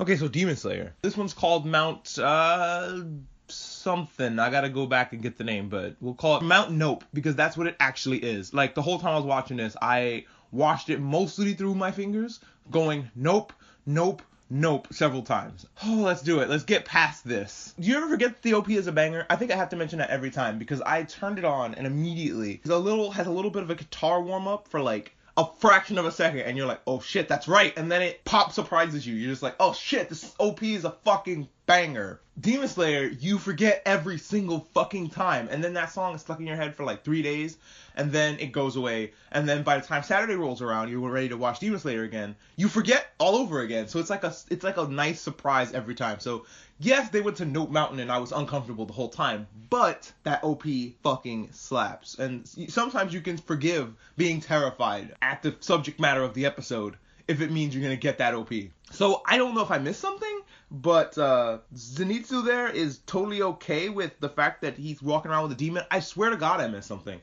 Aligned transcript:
Okay, 0.00 0.16
so 0.16 0.26
Demon 0.26 0.56
Slayer. 0.56 0.92
This 1.02 1.16
one's 1.16 1.34
called 1.34 1.66
Mount 1.66 2.18
uh 2.18 3.02
something. 3.46 4.38
I 4.40 4.50
gotta 4.50 4.68
go 4.68 4.86
back 4.86 5.12
and 5.12 5.22
get 5.22 5.38
the 5.38 5.44
name, 5.44 5.68
but 5.68 5.94
we'll 6.00 6.14
call 6.14 6.38
it 6.38 6.42
Mount 6.42 6.72
Nope 6.72 7.04
because 7.12 7.36
that's 7.36 7.56
what 7.56 7.68
it 7.68 7.76
actually 7.78 8.18
is. 8.18 8.52
Like 8.52 8.74
the 8.74 8.82
whole 8.82 8.98
time 8.98 9.12
I 9.12 9.16
was 9.16 9.24
watching 9.24 9.56
this, 9.56 9.76
I 9.80 10.24
watched 10.50 10.90
it 10.90 11.00
mostly 11.00 11.54
through 11.54 11.76
my 11.76 11.92
fingers, 11.92 12.40
going 12.72 13.08
nope, 13.14 13.52
nope, 13.86 14.22
nope 14.50 14.88
several 14.90 15.22
times. 15.22 15.64
Oh, 15.84 16.02
let's 16.04 16.22
do 16.22 16.40
it. 16.40 16.48
Let's 16.48 16.64
get 16.64 16.84
past 16.84 17.24
this. 17.24 17.72
Do 17.78 17.88
you 17.88 17.96
ever 17.96 18.08
forget 18.08 18.42
the 18.42 18.54
OP 18.54 18.70
is 18.70 18.88
a 18.88 18.92
banger? 18.92 19.26
I 19.30 19.36
think 19.36 19.52
I 19.52 19.56
have 19.56 19.68
to 19.68 19.76
mention 19.76 20.00
that 20.00 20.10
every 20.10 20.30
time 20.30 20.58
because 20.58 20.80
I 20.80 21.04
turned 21.04 21.38
it 21.38 21.44
on 21.44 21.74
and 21.74 21.86
immediately 21.86 22.60
a 22.68 22.76
little 22.76 23.12
has 23.12 23.28
a 23.28 23.32
little 23.32 23.50
bit 23.50 23.62
of 23.62 23.70
a 23.70 23.76
guitar 23.76 24.20
warm 24.20 24.48
up 24.48 24.66
for 24.66 24.80
like 24.80 25.14
a 25.36 25.46
fraction 25.58 25.98
of 25.98 26.06
a 26.06 26.12
second 26.12 26.40
and 26.40 26.56
you're 26.56 26.66
like, 26.66 26.80
oh 26.86 27.00
shit, 27.00 27.28
that's 27.28 27.48
right. 27.48 27.76
And 27.76 27.90
then 27.90 28.02
it 28.02 28.24
pop 28.24 28.52
surprises 28.52 29.06
you. 29.06 29.14
You're 29.14 29.30
just 29.30 29.42
like, 29.42 29.56
oh 29.58 29.72
shit, 29.72 30.08
this 30.08 30.34
OP 30.38 30.62
is 30.62 30.84
a 30.84 30.92
fucking 31.04 31.48
banger. 31.66 32.20
Demon 32.40 32.68
Slayer, 32.68 33.06
you 33.06 33.38
forget 33.38 33.82
every 33.86 34.18
single 34.18 34.66
fucking 34.74 35.10
time. 35.10 35.48
And 35.50 35.62
then 35.62 35.74
that 35.74 35.92
song 35.92 36.14
is 36.14 36.20
stuck 36.20 36.40
in 36.40 36.46
your 36.46 36.56
head 36.56 36.74
for 36.74 36.84
like 36.84 37.04
three 37.04 37.22
days 37.22 37.56
and 37.96 38.10
then 38.10 38.38
it 38.40 38.52
goes 38.52 38.76
away. 38.76 39.12
And 39.30 39.48
then 39.48 39.62
by 39.62 39.78
the 39.78 39.86
time 39.86 40.02
Saturday 40.02 40.34
rolls 40.34 40.60
around, 40.60 40.90
you're 40.90 41.08
ready 41.08 41.28
to 41.28 41.36
watch 41.36 41.60
Demon 41.60 41.78
Slayer 41.78 42.02
again. 42.02 42.34
You 42.56 42.68
forget 42.68 43.12
all 43.18 43.36
over 43.36 43.60
again. 43.60 43.86
So 43.86 43.98
it's 44.00 44.10
like 44.10 44.24
a 44.24 44.34
it's 44.50 44.64
like 44.64 44.76
a 44.76 44.88
nice 44.88 45.20
surprise 45.20 45.72
every 45.72 45.94
time. 45.94 46.18
So 46.18 46.44
yes, 46.80 47.10
they 47.10 47.20
went 47.20 47.36
to 47.36 47.44
Nope 47.44 47.70
Mountain 47.70 48.00
and 48.00 48.10
I 48.10 48.18
was 48.18 48.32
uncomfortable 48.32 48.84
the 48.84 48.92
whole 48.92 49.08
time, 49.08 49.46
but 49.70 50.10
that 50.24 50.42
OP 50.42 50.64
fucking 51.02 51.50
slaps. 51.52 52.18
And 52.18 52.48
sometimes 52.68 53.14
you 53.14 53.20
can 53.20 53.38
forgive 53.38 53.94
being 54.16 54.40
terrified 54.40 55.14
at 55.22 55.42
the 55.42 55.54
subject 55.60 56.00
matter 56.00 56.22
of 56.22 56.34
the 56.34 56.46
episode 56.46 56.96
if 57.26 57.40
it 57.40 57.50
means 57.50 57.74
you're 57.74 57.82
gonna 57.82 57.96
get 57.96 58.18
that 58.18 58.34
OP. 58.34 58.52
So 58.90 59.22
I 59.26 59.38
don't 59.38 59.54
know 59.54 59.62
if 59.62 59.70
I 59.70 59.78
missed 59.78 60.00
something, 60.00 60.40
but 60.82 61.16
uh, 61.16 61.58
Zenitsu 61.74 62.44
there 62.44 62.68
is 62.68 62.98
totally 63.06 63.42
okay 63.42 63.88
with 63.88 64.18
the 64.20 64.28
fact 64.28 64.62
that 64.62 64.76
he's 64.76 65.00
walking 65.00 65.30
around 65.30 65.44
with 65.44 65.52
a 65.52 65.56
demon. 65.56 65.84
I 65.90 66.00
swear 66.00 66.30
to 66.30 66.36
God, 66.36 66.60
I 66.60 66.68
missed 66.68 66.88
something 66.88 67.20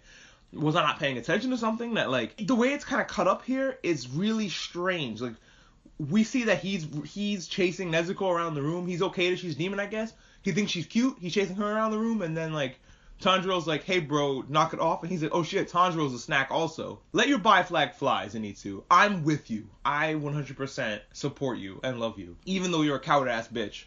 was 0.53 0.75
I 0.75 0.81
not 0.81 0.99
paying 0.99 1.17
attention 1.17 1.51
to 1.51 1.57
something 1.57 1.93
that 1.95 2.09
like 2.09 2.35
the 2.45 2.55
way 2.55 2.73
it's 2.73 2.85
kind 2.85 3.01
of 3.01 3.07
cut 3.07 3.27
up 3.27 3.43
here 3.45 3.77
is 3.83 4.09
really 4.09 4.49
strange. 4.49 5.21
Like 5.21 5.35
we 5.97 6.23
see 6.23 6.45
that 6.45 6.59
he's 6.59 6.87
he's 7.05 7.47
chasing 7.47 7.91
Nezuko 7.91 8.33
around 8.33 8.55
the 8.55 8.61
room. 8.61 8.87
He's 8.87 9.01
okay 9.01 9.29
that 9.29 9.39
she's 9.39 9.55
demon, 9.55 9.79
I 9.79 9.85
guess. 9.85 10.13
He 10.41 10.51
thinks 10.51 10.71
she's 10.71 10.85
cute. 10.85 11.17
He's 11.21 11.33
chasing 11.33 11.55
her 11.57 11.71
around 11.71 11.91
the 11.91 11.99
room, 11.99 12.21
and 12.21 12.35
then 12.35 12.53
like 12.53 12.79
Tanjiro's 13.21 13.67
like, 13.67 13.83
"Hey, 13.83 13.99
bro, 13.99 14.43
knock 14.49 14.73
it 14.73 14.79
off," 14.79 15.03
and 15.03 15.11
he's 15.11 15.21
like, 15.21 15.33
"Oh 15.33 15.43
shit, 15.43 15.69
Tanjiro's 15.69 16.13
a 16.13 16.19
snack 16.19 16.49
also." 16.49 16.99
Let 17.13 17.27
your 17.27 17.37
bi 17.37 17.63
flag 17.63 17.93
fly, 17.93 18.25
Zenitsu. 18.25 18.83
I'm 18.89 19.23
with 19.23 19.51
you. 19.51 19.69
I 19.85 20.15
100% 20.15 20.99
support 21.13 21.59
you 21.59 21.79
and 21.83 21.99
love 21.99 22.17
you, 22.17 22.35
even 22.45 22.71
though 22.71 22.81
you're 22.81 22.95
a 22.97 22.99
coward 22.99 23.29
ass 23.29 23.47
bitch 23.47 23.83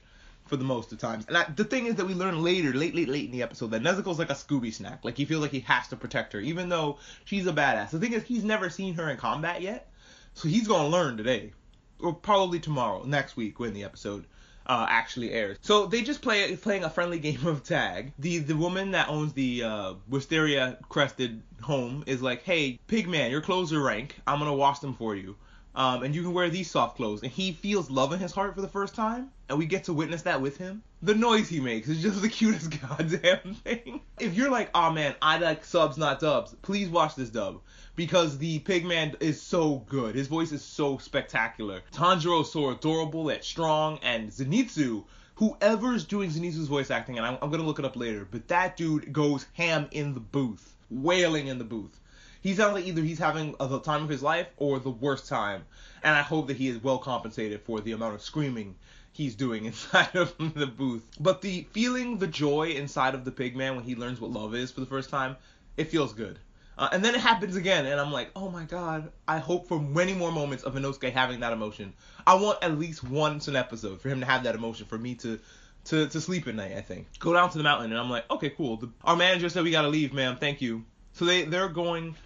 for 0.46 0.56
the 0.56 0.64
most 0.64 0.92
of 0.92 0.98
times. 0.98 1.24
And 1.26 1.36
I, 1.36 1.44
the 1.44 1.64
thing 1.64 1.86
is 1.86 1.96
that 1.96 2.06
we 2.06 2.14
learn 2.14 2.42
later, 2.42 2.72
late, 2.72 2.94
late, 2.94 3.08
late 3.08 3.24
in 3.24 3.32
the 3.32 3.42
episode, 3.42 3.70
that 3.72 3.82
Nezuko's 3.82 4.18
like 4.18 4.30
a 4.30 4.34
Scooby 4.34 4.72
snack. 4.72 5.04
Like 5.04 5.16
he 5.16 5.24
feels 5.24 5.42
like 5.42 5.50
he 5.50 5.60
has 5.60 5.88
to 5.88 5.96
protect 5.96 6.32
her, 6.32 6.40
even 6.40 6.68
though 6.68 6.98
she's 7.24 7.46
a 7.46 7.52
badass. 7.52 7.90
The 7.90 7.98
thing 7.98 8.12
is, 8.12 8.22
he's 8.22 8.44
never 8.44 8.70
seen 8.70 8.94
her 8.94 9.10
in 9.10 9.16
combat 9.16 9.62
yet, 9.62 9.90
so 10.34 10.48
he's 10.48 10.68
gonna 10.68 10.88
learn 10.88 11.16
today, 11.16 11.52
or 11.98 12.12
probably 12.12 12.60
tomorrow, 12.60 13.02
next 13.04 13.36
week 13.36 13.58
when 13.58 13.74
the 13.74 13.84
episode. 13.84 14.26
Uh, 14.66 14.86
actually 14.88 15.30
airs. 15.30 15.58
So 15.60 15.84
they 15.84 16.00
just 16.00 16.22
play 16.22 16.56
playing 16.56 16.84
a 16.84 16.90
friendly 16.90 17.18
game 17.28 17.46
of 17.46 17.62
tag. 17.62 18.12
The 18.18 18.38
the 18.38 18.56
woman 18.56 18.92
that 18.92 19.08
owns 19.08 19.34
the 19.34 19.62
uh, 19.62 19.94
Wisteria 20.08 20.78
crested 20.88 21.42
home 21.60 22.04
is 22.06 22.22
like, 22.22 22.42
hey, 22.44 22.78
Pigman, 22.88 23.30
your 23.30 23.42
clothes 23.42 23.72
are 23.72 23.82
rank. 23.82 24.16
I'm 24.26 24.38
gonna 24.38 24.54
wash 24.54 24.78
them 24.78 24.94
for 24.94 25.14
you 25.14 25.36
um, 25.74 26.02
and 26.02 26.14
you 26.14 26.22
can 26.22 26.32
wear 26.32 26.48
these 26.48 26.70
soft 26.70 26.96
clothes. 26.96 27.22
And 27.22 27.30
he 27.30 27.52
feels 27.52 27.90
love 27.90 28.12
in 28.12 28.18
his 28.18 28.32
heart 28.32 28.54
for 28.54 28.60
the 28.60 28.68
first 28.68 28.94
time, 28.94 29.30
and 29.48 29.58
we 29.58 29.66
get 29.66 29.84
to 29.84 29.92
witness 29.92 30.22
that 30.22 30.40
with 30.40 30.56
him. 30.56 30.82
The 31.04 31.14
noise 31.14 31.50
he 31.50 31.60
makes 31.60 31.86
is 31.86 32.00
just 32.00 32.22
the 32.22 32.28
cutest 32.30 32.80
goddamn 32.80 33.56
thing. 33.56 34.00
If 34.18 34.32
you're 34.32 34.50
like, 34.50 34.70
oh 34.74 34.90
man, 34.90 35.14
I 35.20 35.36
like 35.36 35.62
subs, 35.62 35.98
not 35.98 36.18
dubs, 36.18 36.56
please 36.62 36.88
watch 36.88 37.14
this 37.14 37.28
dub. 37.28 37.60
Because 37.94 38.38
the 38.38 38.60
Pigman 38.60 39.14
is 39.20 39.38
so 39.38 39.84
good. 39.86 40.14
His 40.14 40.28
voice 40.28 40.50
is 40.50 40.64
so 40.64 40.96
spectacular. 40.96 41.82
Tanjiro 41.92 42.40
is 42.40 42.50
so 42.50 42.70
adorable 42.70 43.28
and 43.28 43.44
strong, 43.44 43.98
and 44.02 44.30
Zenitsu, 44.30 45.04
whoever's 45.34 46.06
doing 46.06 46.30
Zenitsu's 46.30 46.68
voice 46.68 46.90
acting, 46.90 47.18
and 47.18 47.26
I'm, 47.26 47.36
I'm 47.42 47.50
gonna 47.50 47.64
look 47.64 47.78
it 47.78 47.84
up 47.84 47.96
later, 47.96 48.26
but 48.30 48.48
that 48.48 48.78
dude 48.78 49.12
goes 49.12 49.44
ham 49.52 49.88
in 49.90 50.14
the 50.14 50.20
booth, 50.20 50.74
wailing 50.88 51.48
in 51.48 51.58
the 51.58 51.64
booth 51.64 52.00
he 52.44 52.54
sounds 52.54 52.74
like 52.74 52.84
either 52.84 53.00
he's 53.00 53.18
having 53.18 53.54
the 53.58 53.80
time 53.80 54.02
of 54.02 54.10
his 54.10 54.22
life 54.22 54.48
or 54.58 54.78
the 54.78 54.90
worst 54.90 55.26
time. 55.26 55.64
And 56.02 56.14
I 56.14 56.20
hope 56.20 56.48
that 56.48 56.58
he 56.58 56.68
is 56.68 56.82
well 56.82 56.98
compensated 56.98 57.62
for 57.62 57.80
the 57.80 57.92
amount 57.92 58.16
of 58.16 58.20
screaming 58.20 58.74
he's 59.14 59.34
doing 59.34 59.64
inside 59.70 60.14
of 60.14 60.36
the 60.38 60.66
booth. 60.66 61.08
But 61.18 61.40
the 61.40 61.66
feeling 61.72 62.18
the 62.18 62.26
joy 62.26 62.70
inside 62.70 63.14
of 63.14 63.24
the 63.24 63.30
pig 63.30 63.56
man 63.56 63.76
when 63.76 63.84
he 63.84 63.94
learns 63.94 64.20
what 64.20 64.30
love 64.30 64.54
is 64.54 64.70
for 64.70 64.80
the 64.80 64.86
first 64.86 65.08
time, 65.08 65.36
it 65.76 65.88
feels 65.88 66.12
good. 66.12 66.38
Uh, 66.76 66.88
and 66.90 67.04
then 67.04 67.14
it 67.14 67.20
happens 67.20 67.54
again, 67.54 67.86
and 67.86 68.00
I'm 68.00 68.10
like, 68.10 68.30
oh 68.34 68.50
my 68.50 68.64
god, 68.64 69.12
I 69.28 69.38
hope 69.38 69.68
for 69.68 69.78
many 69.78 70.12
more 70.12 70.32
moments 70.32 70.64
of 70.64 70.74
Inosuke 70.74 71.12
having 71.12 71.38
that 71.40 71.52
emotion. 71.52 71.92
I 72.26 72.34
want 72.34 72.58
at 72.62 72.76
least 72.76 73.04
once 73.04 73.46
an 73.46 73.54
episode 73.54 74.00
for 74.00 74.08
him 74.08 74.18
to 74.18 74.26
have 74.26 74.42
that 74.42 74.56
emotion, 74.56 74.86
for 74.86 74.98
me 74.98 75.14
to 75.16 75.38
to, 75.84 76.08
to 76.08 76.20
sleep 76.20 76.48
at 76.48 76.54
night, 76.54 76.72
I 76.76 76.80
think. 76.80 77.06
Go 77.18 77.34
down 77.34 77.50
to 77.50 77.58
the 77.58 77.64
mountain, 77.64 77.92
and 77.92 78.00
I'm 78.00 78.10
like, 78.10 78.28
okay, 78.30 78.50
cool. 78.50 78.78
The, 78.78 78.90
our 79.04 79.14
manager 79.14 79.48
said 79.48 79.62
we 79.62 79.70
gotta 79.70 79.88
leave, 79.88 80.12
ma'am. 80.12 80.36
Thank 80.40 80.60
you. 80.60 80.84
So 81.12 81.24
they 81.24 81.44
they're 81.44 81.68
going 81.68 82.16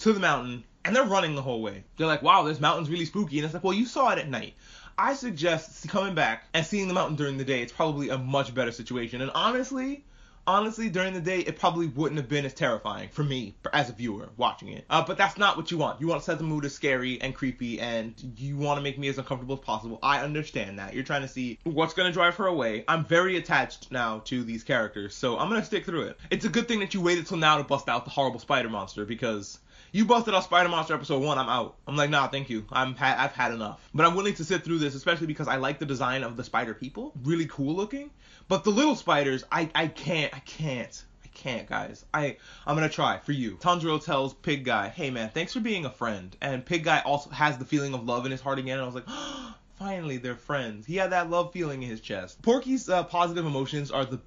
to 0.00 0.12
the 0.12 0.20
mountain 0.20 0.64
and 0.84 0.94
they're 0.94 1.04
running 1.04 1.34
the 1.34 1.42
whole 1.42 1.62
way. 1.62 1.84
They're 1.96 2.06
like, 2.06 2.22
wow, 2.22 2.42
this 2.42 2.60
mountain's 2.60 2.90
really 2.90 3.06
spooky. 3.06 3.38
And 3.38 3.44
it's 3.44 3.54
like, 3.54 3.64
well, 3.64 3.72
you 3.72 3.86
saw 3.86 4.10
it 4.10 4.18
at 4.18 4.28
night. 4.28 4.54
I 4.98 5.14
suggest 5.14 5.88
coming 5.88 6.14
back 6.14 6.44
and 6.54 6.64
seeing 6.64 6.88
the 6.88 6.94
mountain 6.94 7.16
during 7.16 7.36
the 7.36 7.44
day. 7.44 7.62
It's 7.62 7.72
probably 7.72 8.10
a 8.10 8.18
much 8.18 8.54
better 8.54 8.72
situation. 8.72 9.20
And 9.20 9.30
honestly, 9.34 10.04
honestly, 10.46 10.88
during 10.88 11.14
the 11.14 11.20
day, 11.20 11.40
it 11.40 11.58
probably 11.58 11.86
wouldn't 11.86 12.18
have 12.18 12.28
been 12.28 12.44
as 12.44 12.54
terrifying 12.54 13.08
for 13.08 13.22
me 13.22 13.54
as 13.72 13.88
a 13.88 13.92
viewer 13.92 14.28
watching 14.36 14.68
it. 14.68 14.84
Uh, 14.88 15.04
but 15.04 15.16
that's 15.16 15.38
not 15.38 15.56
what 15.56 15.70
you 15.70 15.78
want. 15.78 16.00
You 16.00 16.06
want 16.06 16.20
to 16.20 16.24
set 16.24 16.38
the 16.38 16.44
mood 16.44 16.64
as 16.64 16.74
scary 16.74 17.20
and 17.20 17.34
creepy, 17.34 17.80
and 17.80 18.14
you 18.36 18.56
want 18.56 18.78
to 18.78 18.82
make 18.82 18.98
me 18.98 19.08
as 19.08 19.18
uncomfortable 19.18 19.56
as 19.56 19.60
possible. 19.60 19.98
I 20.02 20.20
understand 20.20 20.78
that. 20.78 20.94
You're 20.94 21.04
trying 21.04 21.22
to 21.22 21.28
see 21.28 21.58
what's 21.64 21.94
going 21.94 22.08
to 22.08 22.12
drive 22.12 22.36
her 22.36 22.46
away. 22.46 22.84
I'm 22.88 23.04
very 23.04 23.36
attached 23.36 23.90
now 23.90 24.20
to 24.26 24.44
these 24.44 24.64
characters, 24.64 25.14
so 25.14 25.38
I'm 25.38 25.48
going 25.48 25.60
to 25.60 25.66
stick 25.66 25.84
through 25.84 26.02
it. 26.02 26.18
It's 26.30 26.44
a 26.44 26.50
good 26.50 26.68
thing 26.68 26.80
that 26.80 26.94
you 26.94 27.00
waited 27.00 27.26
till 27.26 27.38
now 27.38 27.58
to 27.58 27.64
bust 27.64 27.88
out 27.88 28.04
the 28.04 28.10
horrible 28.10 28.40
spider 28.40 28.68
monster 28.68 29.04
because 29.04 29.58
you 29.92 30.04
busted 30.04 30.34
out 30.34 30.44
Spider 30.44 30.68
Monster 30.68 30.94
episode 30.94 31.22
one, 31.22 31.38
I'm 31.38 31.48
out. 31.48 31.76
I'm 31.86 31.96
like, 31.96 32.10
nah, 32.10 32.26
thank 32.28 32.50
you. 32.50 32.66
I'm 32.72 32.94
ha- 32.96 33.16
I've 33.16 33.32
had 33.32 33.52
enough. 33.52 33.88
But 33.94 34.06
I'm 34.06 34.16
willing 34.16 34.34
to 34.34 34.44
sit 34.44 34.64
through 34.64 34.78
this, 34.78 34.94
especially 34.94 35.28
because 35.28 35.46
I 35.46 35.56
like 35.56 35.78
the 35.78 35.86
design 35.86 36.24
of 36.24 36.36
the 36.36 36.44
spider 36.44 36.74
people, 36.74 37.12
really 37.22 37.46
cool 37.46 37.74
looking. 37.74 38.10
But 38.48 38.64
the 38.64 38.70
little 38.70 38.96
spiders, 38.96 39.44
I 39.52 39.70
I 39.74 39.86
can't, 39.86 40.34
I 40.34 40.40
can't. 40.40 41.04
I 41.24 41.28
can't, 41.28 41.68
guys. 41.68 42.04
I 42.12 42.36
I'm 42.66 42.74
gonna 42.74 42.88
try 42.88 43.18
for 43.18 43.32
you. 43.32 43.56
Tanjiro 43.56 44.04
tells 44.04 44.34
Pig 44.34 44.64
Guy, 44.64 44.88
"Hey 44.88 45.10
man, 45.10 45.30
thanks 45.30 45.52
for 45.52 45.60
being 45.60 45.84
a 45.84 45.90
friend." 45.90 46.36
And 46.40 46.66
Pig 46.66 46.84
Guy 46.84 47.00
also 47.00 47.30
has 47.30 47.58
the 47.58 47.64
feeling 47.64 47.94
of 47.94 48.04
love 48.04 48.26
in 48.26 48.32
his 48.32 48.40
heart 48.40 48.58
again. 48.58 48.78
And 48.78 48.82
I 48.82 48.86
was 48.86 48.94
like, 48.94 49.04
oh, 49.06 49.54
finally 49.78 50.16
they're 50.16 50.34
friends. 50.34 50.86
He 50.86 50.96
had 50.96 51.12
that 51.12 51.30
love 51.30 51.52
feeling 51.52 51.82
in 51.82 51.88
his 51.88 52.00
chest. 52.00 52.42
Porky's 52.42 52.88
uh, 52.88 53.04
positive 53.04 53.46
emotions 53.46 53.90
are 53.90 54.04
the 54.04 54.20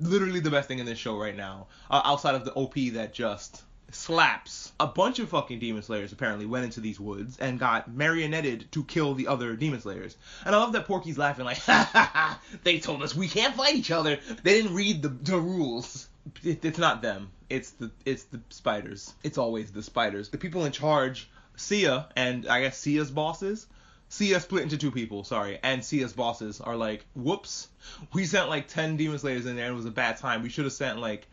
literally 0.00 0.40
the 0.40 0.50
best 0.50 0.68
thing 0.68 0.78
in 0.78 0.86
this 0.86 0.98
show 0.98 1.18
right 1.18 1.36
now, 1.36 1.68
uh, 1.90 2.02
outside 2.04 2.34
of 2.34 2.44
the 2.44 2.52
OP 2.54 2.74
that 2.92 3.12
just 3.12 3.62
slaps. 3.94 4.72
A 4.80 4.86
bunch 4.86 5.18
of 5.18 5.28
fucking 5.28 5.58
demon 5.58 5.82
slayers 5.82 6.12
apparently 6.12 6.46
went 6.46 6.64
into 6.64 6.80
these 6.80 6.98
woods 6.98 7.38
and 7.38 7.58
got 7.58 7.90
marionetted 7.90 8.70
to 8.72 8.84
kill 8.84 9.14
the 9.14 9.28
other 9.28 9.54
demon 9.56 9.80
slayers. 9.80 10.16
And 10.44 10.54
I 10.54 10.58
love 10.58 10.72
that 10.72 10.86
Porky's 10.86 11.18
laughing 11.18 11.44
like, 11.44 11.58
ha 11.58 11.88
ha 11.92 12.10
ha, 12.12 12.40
they 12.62 12.78
told 12.78 13.02
us 13.02 13.14
we 13.14 13.28
can't 13.28 13.54
fight 13.54 13.74
each 13.74 13.90
other. 13.90 14.18
They 14.42 14.62
didn't 14.62 14.74
read 14.74 15.02
the, 15.02 15.08
the 15.08 15.38
rules. 15.38 16.08
It, 16.42 16.64
it's 16.64 16.78
not 16.78 17.02
them. 17.02 17.30
It's 17.48 17.70
the 17.72 17.90
it's 18.04 18.24
the 18.24 18.40
spiders. 18.48 19.12
It's 19.22 19.38
always 19.38 19.72
the 19.72 19.82
spiders. 19.82 20.30
The 20.30 20.38
people 20.38 20.64
in 20.64 20.72
charge, 20.72 21.28
Sia 21.56 22.08
and 22.16 22.46
I 22.46 22.62
guess 22.62 22.78
Sia's 22.78 23.10
bosses. 23.10 23.66
Sia 24.08 24.40
split 24.40 24.62
into 24.62 24.76
two 24.76 24.90
people, 24.90 25.24
sorry, 25.24 25.58
and 25.62 25.82
Sia's 25.82 26.12
bosses 26.12 26.60
are 26.60 26.76
like, 26.76 27.06
whoops, 27.14 27.68
we 28.12 28.26
sent 28.26 28.50
like 28.50 28.68
10 28.68 28.98
Demon 28.98 29.18
Slayers 29.18 29.46
in 29.46 29.56
there 29.56 29.64
and 29.64 29.72
it 29.72 29.76
was 29.76 29.86
a 29.86 29.90
bad 29.90 30.18
time. 30.18 30.42
We 30.42 30.50
should 30.50 30.64
have 30.64 30.74
sent 30.74 30.98
like 30.98 31.26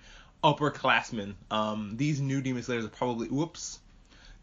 upperclassmen. 0.43 1.35
Um, 1.51 1.93
these 1.95 2.21
new 2.21 2.41
Demon 2.41 2.63
Slayers 2.63 2.85
are 2.85 2.89
probably 2.89 3.27
whoops. 3.27 3.79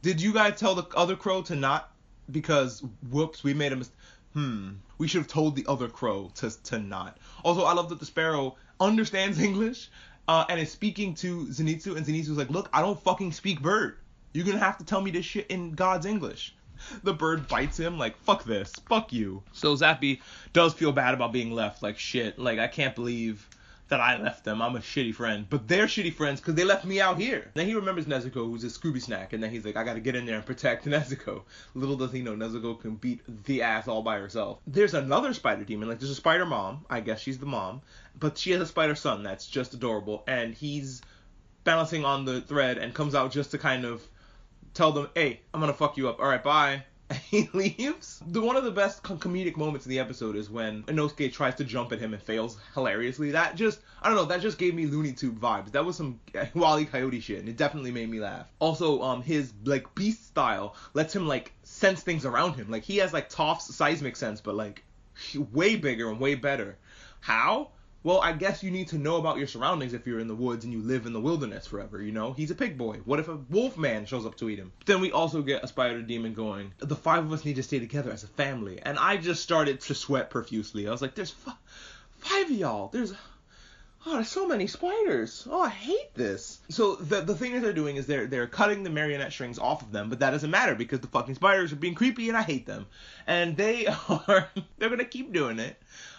Did 0.03 0.21
you 0.21 0.33
guys 0.33 0.59
tell 0.59 0.75
the 0.75 0.87
other 0.97 1.17
crow 1.17 1.43
to 1.43 1.57
not? 1.57 1.91
Because 2.31 2.83
whoops, 3.11 3.43
we 3.43 3.55
made 3.55 3.73
a 3.73 3.77
mistake. 3.77 3.97
Hmm. 4.35 4.73
We 4.99 5.09
should 5.09 5.23
have 5.23 5.29
told 5.29 5.57
the 5.57 5.65
other 5.67 5.89
crow 5.89 6.31
to 6.37 6.51
to 6.65 6.79
not. 6.79 7.19
Also, 7.45 7.63
I 7.63 7.73
love 7.73 7.89
that 7.89 8.01
the 8.01 8.07
sparrow 8.07 8.57
understands 8.79 9.39
English 9.49 9.89
uh, 10.29 10.45
and 10.49 10.61
is 10.61 10.71
speaking 10.71 11.15
to 11.15 11.47
Zenitsu, 11.47 11.97
and 11.97 12.05
Zenitsu's 12.05 12.37
like, 12.37 12.51
look, 12.51 12.69
I 12.73 12.83
don't 12.83 13.01
fucking 13.01 13.33
speak 13.33 13.63
bird. 13.63 13.97
You're 14.33 14.45
gonna 14.45 14.59
have 14.59 14.79
to 14.79 14.85
tell 14.85 15.01
me 15.01 15.11
this 15.11 15.25
shit 15.25 15.47
in 15.49 15.73
God's 15.73 16.07
English. 16.07 16.55
The 17.03 17.15
bird 17.15 17.49
bites 17.49 17.81
him 17.81 17.97
like, 17.97 18.19
fuck 18.19 18.45
this, 18.45 18.71
fuck 18.87 19.11
you. 19.11 19.43
So 19.53 19.75
Zappy 19.75 20.21
does 20.53 20.75
feel 20.75 20.93
bad 20.93 21.15
about 21.15 21.33
being 21.33 21.53
left 21.53 21.83
like 21.83 21.99
shit. 21.99 22.39
Like 22.39 22.59
I 22.59 22.67
can't 22.67 22.95
believe 22.95 23.49
that 23.89 24.01
I 24.01 24.21
left 24.21 24.45
them. 24.45 24.61
I'm 24.61 24.75
a 24.75 24.81
shitty 24.81 25.15
friend. 25.15 25.47
But 25.49 25.69
they're 25.69 25.87
shitty 25.87 26.15
friends 26.15 26.41
because 26.41 26.55
they 26.55 26.65
left 26.65 26.85
me 26.85 27.01
out 27.01 27.19
here. 27.19 27.51
Then 27.55 27.67
he 27.67 27.75
remembers 27.75 28.07
Nezuko, 28.07 28.47
who's 28.47 28.65
a 28.65 28.67
Scooby 28.67 29.01
snack, 29.01 29.33
and 29.33 29.43
then 29.43 29.51
he's 29.51 29.65
like, 29.65 29.77
I 29.77 29.85
gotta 29.85 30.01
get 30.01 30.17
in 30.17 30.27
there 30.27 30.37
and 30.37 30.47
protect 30.47 30.85
Nezuko. 30.87 31.43
Little 31.75 31.97
does 31.97 32.13
he 32.13 32.23
know 32.23 32.35
Nezuko 32.35 32.81
can 32.81 32.97
beat 32.97 33.21
the 33.45 33.63
ass 33.63 33.89
all 33.89 34.03
by 34.03 34.19
herself. 34.19 34.59
There's 34.67 34.95
another 34.95 35.33
spider 35.35 35.65
demon, 35.65 35.89
like 35.89 36.01
there's 36.01 36.11
a 36.11 36.17
spider 36.17 36.47
mom. 36.47 36.85
I 36.91 37.01
guess 37.01 37.21
she's 37.21 37.39
the 37.39 37.47
mom, 37.47 37.83
but 38.19 38.39
she 38.39 38.51
has 38.53 38.61
a 38.61 38.67
spider 38.67 38.95
son 38.95 39.23
that's 39.23 39.47
just 39.47 39.75
adorable, 39.75 40.25
and 40.27 40.55
he's 40.55 41.03
balancing 41.65 42.05
on 42.05 42.25
the 42.25 42.41
thread 42.41 42.79
and 42.79 42.95
comes 42.95 43.15
out 43.15 43.33
just 43.33 43.51
to 43.53 43.59
kind 43.59 43.85
of 43.85 44.03
tell 44.75 44.93
them, 44.93 45.09
hey, 45.15 45.41
I'm 45.55 45.61
gonna 45.61 45.73
fuck 45.73 45.97
you 45.97 46.09
up. 46.09 46.21
All 46.21 46.29
right, 46.29 46.43
bye. 46.43 46.85
he 47.31 47.49
leaves. 47.53 48.21
The 48.27 48.41
one 48.41 48.57
of 48.57 48.65
the 48.65 48.71
best 48.71 49.03
comedic 49.03 49.57
moments 49.57 49.87
in 49.87 49.91
the 49.91 49.99
episode 49.99 50.37
is 50.37 50.51
when 50.51 50.83
Inosuke 50.85 51.33
tries 51.33 51.55
to 51.57 51.65
jump 51.65 51.93
at 51.93 52.01
him 52.01 52.13
and 52.13 52.23
fails 52.23 52.59
hilariously. 52.75 53.31
That 53.31 53.55
just 53.55 53.81
I 54.03 54.09
don't 54.09 54.17
know, 54.17 54.25
that 54.25 54.41
just 54.41 54.59
gave 54.59 54.75
me 54.75 54.87
Looney 54.87 55.13
Tube 55.13 55.39
vibes. 55.41 55.73
That 55.73 55.85
was 55.85 55.97
some 55.97 56.21
Wally 56.55 56.85
Coyote 56.85 57.21
shit, 57.21 57.39
and 57.39 57.49
it 57.49 57.57
definitely 57.57 57.93
made 57.93 58.11
me 58.11 58.21
laugh. 58.21 58.47
Also, 58.59 59.03
um, 59.03 59.23
his 59.23 59.53
like 59.65 59.95
beast 59.95 60.27
style 60.27 60.75
lets 60.95 61.15
him 61.15 61.29
like 61.29 61.53
sense 61.63 62.03
things 62.03 62.25
around 62.25 62.55
him. 62.55 62.71
Like 62.71 62.83
he 62.83 62.97
has 62.99 63.13
like 63.13 63.29
Toph's 63.29 63.75
seismic 63.75 64.17
sense, 64.17 64.41
but 64.41 64.55
like 64.55 64.83
way 65.53 65.77
bigger 65.77 66.11
and 66.11 66.19
way 66.19 66.35
better. 66.35 66.77
How? 67.21 67.71
Well, 68.03 68.21
I 68.21 68.33
guess 68.33 68.63
you 68.63 68.71
need 68.71 68.89
to 68.89 68.99
know 68.99 69.17
about 69.17 69.39
your 69.39 69.49
surroundings 69.49 69.93
if 69.93 70.07
you're 70.07 70.21
in 70.21 70.29
the 70.29 70.35
woods 70.35 70.65
and 70.65 70.73
you 70.73 70.81
live 70.81 71.07
in 71.07 71.13
the 71.13 71.21
wilderness 71.21 71.67
forever, 71.67 72.01
you 72.01 72.13
know? 72.13 72.33
He's 72.33 72.53
a 72.53 72.55
pig 72.55 72.79
boy. 72.79 73.01
What 73.05 73.19
if 73.19 73.27
a 73.27 73.37
wolf 73.51 73.77
man 73.77 74.07
shows 74.07 74.25
up 74.25 74.37
to 74.37 74.49
eat 74.49 74.59
him? 74.61 74.71
But 74.79 74.87
Then 74.87 75.01
we 75.01 75.11
also 75.11 75.43
get 75.43 75.65
a 75.65 75.67
spider 75.67 76.03
demon 76.03 76.33
going, 76.33 76.73
the 76.79 76.95
five 76.95 77.25
of 77.25 77.33
us 77.33 77.45
need 77.45 77.57
to 77.57 77.65
stay 77.65 77.81
together 77.81 78.13
as 78.13 78.23
a 78.23 78.29
family. 78.29 78.79
And 78.81 78.97
I 78.99 79.17
just 79.17 79.43
started 79.43 79.81
to 79.83 79.95
sweat 79.95 80.31
profusely. 80.31 80.87
I 80.87 80.93
was 80.93 81.03
like, 81.03 81.17
there's 81.17 81.35
f- 81.47 81.59
five 82.19 82.45
of 82.51 82.57
y'all. 82.57 82.89
There's 82.89 83.13
oh, 84.07 84.15
there's 84.15 84.29
so 84.29 84.47
many 84.47 84.67
spiders. 84.67 85.47
Oh, 85.51 85.63
I 85.63 85.69
hate 85.69 86.15
this. 86.15 86.61
So 86.69 86.95
the 86.97 87.21
the 87.21 87.35
thing 87.35 87.53
that 87.53 87.61
they're 87.61 87.73
doing 87.73 87.97
is 87.97 88.07
they're 88.07 88.27
they're 88.27 88.47
cutting 88.47 88.83
the 88.83 88.91
marionette 88.91 89.33
strings 89.33 89.59
off 89.59 89.83
of 89.83 89.93
them, 89.93 90.09
but 90.09 90.21
that 90.21 90.31
doesn't 90.31 90.51
matter 90.51 90.75
because 90.75 91.01
the 91.01 91.09
fucking 91.09 91.35
spiders 91.35 91.73
are 91.73 91.77
being 91.77 91.95
creepy 91.95 92.29
and 92.29 92.39
I 92.39 92.43
hate 92.43 92.67
them. 92.67 92.87
And 93.27 93.57
they 93.57 93.87
are 94.09 94.49
they're 94.79 94.89
gonna 94.89 95.05
keep 95.05 95.33
doing 95.33 95.59
it. 95.59 95.77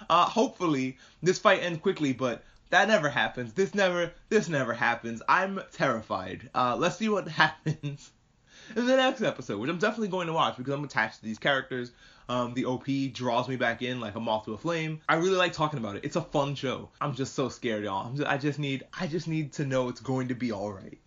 Uh, 0.10 0.26
hopefully 0.26 0.98
this 1.24 1.40
fight 1.40 1.64
ends 1.64 1.80
quickly, 1.80 2.14
but 2.14 2.44
that 2.70 2.90
never 2.90 3.10
happens. 3.10 3.54
This 3.54 3.74
never 3.74 4.12
this 4.30 4.50
never 4.50 4.74
happens. 4.74 5.22
I'm 5.28 5.62
terrified. 5.72 6.50
Uh, 6.54 6.76
let's 6.78 6.98
see 6.98 7.10
what 7.10 7.28
happens 7.30 8.12
in 8.76 8.86
the 8.86 8.98
next 8.98 9.22
episode, 9.22 9.60
which 9.60 9.70
I'm 9.70 9.78
definitely 9.78 10.10
going 10.10 10.28
to 10.28 10.34
watch 10.34 10.58
because 10.58 10.74
I'm 10.74 10.84
attached 10.84 11.20
to 11.20 11.24
these 11.24 11.40
characters. 11.40 11.92
Um, 12.30 12.54
the 12.54 12.66
OP 12.66 12.86
draws 13.14 13.48
me 13.48 13.56
back 13.56 13.82
in 13.82 14.00
like 14.00 14.16
a 14.16 14.20
moth 14.20 14.46
to 14.46 14.54
a 14.54 14.58
flame. 14.58 15.02
I 15.08 15.16
really 15.16 15.38
like 15.38 15.54
talking 15.54 15.80
about 15.80 15.96
it. 15.96 16.06
It's 16.06 16.16
a 16.16 16.22
fun 16.22 16.56
show. 16.56 16.90
I'm 17.00 17.16
just 17.16 17.36
so 17.36 17.50
scared, 17.50 17.84
y'all. 17.84 18.12
Just, 18.14 18.28
I 18.28 18.38
just 18.38 18.60
need 18.60 18.86
I 19.00 19.08
just 19.08 19.28
need 19.28 19.54
to 19.54 19.66
know 19.66 19.90
it's 19.90 20.02
going 20.02 20.28
to 20.30 20.36
be 20.36 20.52
all 20.52 20.72
right. 20.72 20.98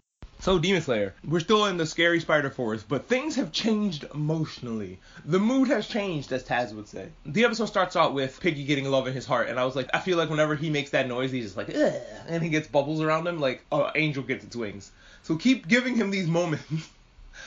So 0.40 0.58
Demon 0.58 0.81
Slayer, 0.81 1.14
we're 1.22 1.40
still 1.40 1.67
in 1.67 1.76
the 1.76 1.84
scary 1.84 2.19
spider 2.19 2.49
forest, 2.49 2.87
but 2.88 3.05
things 3.05 3.37
have 3.37 3.52
changed 3.52 4.06
emotionally. 4.14 4.99
The 5.26 5.38
mood 5.38 5.69
has 5.69 5.87
changed, 5.87 6.32
as 6.32 6.43
Taz 6.43 6.72
would 6.72 6.88
say. 6.88 7.11
The 7.26 7.44
episode 7.44 7.67
starts 7.67 7.94
out 7.94 8.14
with 8.14 8.40
Piggy 8.40 8.64
getting 8.64 8.87
love 8.87 9.06
in 9.06 9.12
his 9.12 9.26
heart, 9.26 9.50
and 9.50 9.61
I 9.61 9.67
was 9.67 9.76
like, 9.76 9.90
I 9.93 9.99
feel 9.99 10.17
like 10.17 10.31
whenever 10.31 10.55
he 10.55 10.70
makes 10.70 10.90
that 10.90 11.06
noise, 11.06 11.31
he's 11.31 11.44
just 11.44 11.58
like, 11.58 11.69
Ugh, 11.69 11.93
and 12.26 12.43
he 12.43 12.49
gets 12.49 12.69
bubbles 12.69 13.02
around 13.02 13.26
him, 13.26 13.38
like 13.38 13.67
an 13.70 13.90
angel 13.96 14.22
gets 14.22 14.43
its 14.43 14.56
wings. 14.56 14.93
So 15.25 15.37
keep 15.37 15.69
giving 15.69 15.94
him 15.94 16.11
these 16.11 16.26
moments. 16.26 16.88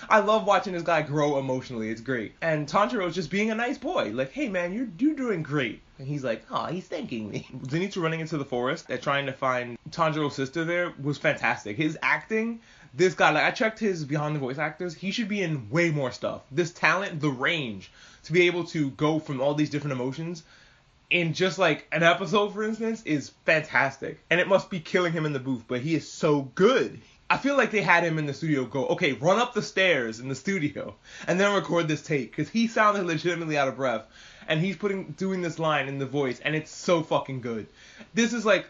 I 0.09 0.19
love 0.19 0.45
watching 0.45 0.74
this 0.74 0.83
guy 0.83 1.01
grow 1.01 1.38
emotionally. 1.38 1.89
It's 1.89 2.01
great. 2.01 2.33
And 2.41 2.68
Tanjiro 2.68 3.07
is 3.07 3.15
just 3.15 3.30
being 3.30 3.51
a 3.51 3.56
nice 3.56 3.77
boy. 3.77 4.12
Like, 4.13 4.31
hey 4.31 4.50
man, 4.50 4.74
you're 4.74 4.88
you're 4.97 5.15
doing 5.15 5.44
great. 5.44 5.81
And 6.00 6.07
he's 6.07 6.24
like, 6.24 6.45
oh, 6.50 6.65
he's 6.65 6.88
thanking 6.88 7.30
me. 7.30 7.47
Zenitsu 7.63 8.01
running 8.01 8.19
into 8.19 8.38
the 8.38 8.45
forest 8.45 8.88
and 8.89 9.01
trying 9.01 9.25
to 9.25 9.33
find 9.33 9.77
Tanjiro's 9.89 10.35
sister 10.35 10.65
there 10.65 10.94
was 11.01 11.18
fantastic. 11.18 11.77
His 11.77 11.97
acting, 12.01 12.62
this 12.94 13.13
guy, 13.13 13.31
like 13.31 13.44
I 13.44 13.51
checked 13.51 13.80
his 13.80 14.03
behind 14.03 14.35
the 14.35 14.39
voice 14.39 14.57
actors, 14.57 14.94
he 14.94 15.12
should 15.12 15.30
be 15.30 15.41
in 15.41 15.69
way 15.69 15.91
more 15.91 16.12
stuff. 16.12 16.41
This 16.51 16.71
talent, 16.71 17.21
the 17.21 17.30
range 17.30 17.91
to 18.24 18.33
be 18.33 18.47
able 18.47 18.63
to 18.65 18.89
go 18.91 19.19
from 19.19 19.41
all 19.41 19.53
these 19.53 19.69
different 19.69 19.94
emotions 19.94 20.44
in 21.13 21.33
just 21.33 21.59
like 21.59 21.88
an 21.91 22.01
episode, 22.01 22.53
for 22.53 22.63
instance, 22.63 23.03
is 23.03 23.30
fantastic. 23.45 24.19
And 24.30 24.39
it 24.39 24.47
must 24.47 24.69
be 24.69 24.80
killing 24.80 25.13
him 25.13 25.25
in 25.25 25.33
the 25.33 25.39
booth, 25.39 25.63
but 25.68 25.81
he 25.81 25.94
is 25.95 26.12
so 26.12 26.41
good. 26.56 27.00
I 27.33 27.38
feel 27.38 27.57
like 27.57 27.71
they 27.71 27.81
had 27.81 28.03
him 28.03 28.19
in 28.19 28.27
the 28.27 28.33
studio 28.35 28.63
go, 28.63 28.85
okay, 28.89 29.13
run 29.13 29.39
up 29.39 29.56
the 29.56 29.63
stairs 29.63 30.19
in 30.19 30.30
the 30.30 30.35
studio 30.35 30.94
and 31.27 31.39
then 31.39 31.56
record 31.56 31.88
this 31.88 32.03
take 32.03 32.30
because 32.30 32.47
he 32.47 32.68
sounded 32.68 33.07
legitimately 33.07 33.57
out 33.57 33.68
of 33.68 33.75
breath 33.75 34.06
and 34.47 34.62
he's 34.62 34.75
putting 34.75 35.13
doing 35.13 35.41
this 35.41 35.57
line 35.57 35.88
in 35.88 35.97
the 35.97 36.06
voice 36.06 36.39
and 36.41 36.56
it's 36.56 36.69
so 36.69 37.01
fucking 37.01 37.41
good. 37.41 37.65
This 38.13 38.33
is 38.33 38.45
like 38.45 38.68